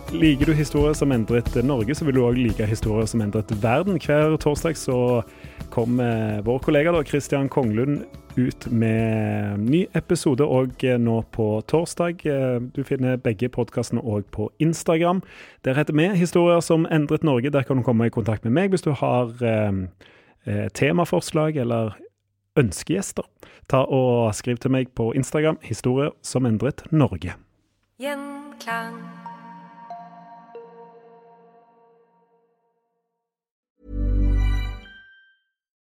Liker 0.09 0.49
du 0.49 0.55
historier 0.57 0.95
som 0.97 1.11
endret 1.13 1.53
Norge, 1.61 1.93
så 1.93 2.07
vil 2.07 2.15
du 2.17 2.23
òg 2.25 2.39
like 2.39 2.65
historier 2.65 3.05
som 3.05 3.21
endret 3.21 3.51
verden. 3.61 3.99
Hver 4.01 4.39
torsdag 4.41 4.79
så 4.79 5.21
kommer 5.69 6.41
vår 6.47 6.63
kollega 6.65 6.95
da, 6.95 7.03
Christian 7.05 7.49
Konglund 7.51 8.01
ut 8.39 8.67
med 8.71 9.59
ny 9.59 9.81
episode 9.97 10.45
òg 10.45 10.83
nå 10.99 11.17
på 11.35 11.47
torsdag. 11.67 12.23
Du 12.75 12.81
finner 12.87 13.19
begge 13.19 13.49
podkastene 13.51 14.01
òg 14.01 14.29
på 14.31 14.49
Instagram. 14.59 15.21
Der 15.65 15.73
heter 15.73 15.93
vi 15.93 16.07
'Historier 16.09 16.59
som 16.59 16.87
endret 16.91 17.23
Norge'. 17.23 17.51
Der 17.51 17.63
kan 17.63 17.77
du 17.77 17.83
komme 17.83 18.05
i 18.05 18.09
kontakt 18.09 18.43
med 18.43 18.53
meg 18.53 18.69
hvis 18.69 18.81
du 18.81 18.91
har 18.91 19.33
eh, 19.43 20.69
temaforslag 20.73 21.57
eller 21.57 21.97
ønskegjester. 22.57 23.23
Ta 23.69 23.77
og 23.77 24.35
Skriv 24.35 24.57
til 24.57 24.71
meg 24.71 24.87
på 24.95 25.11
Instagram 25.13 25.57
'Historier 25.61 26.11
som 26.21 26.45
endret 26.45 26.83
Norge'. 26.91 27.35
Gjenklang. 27.99 29.18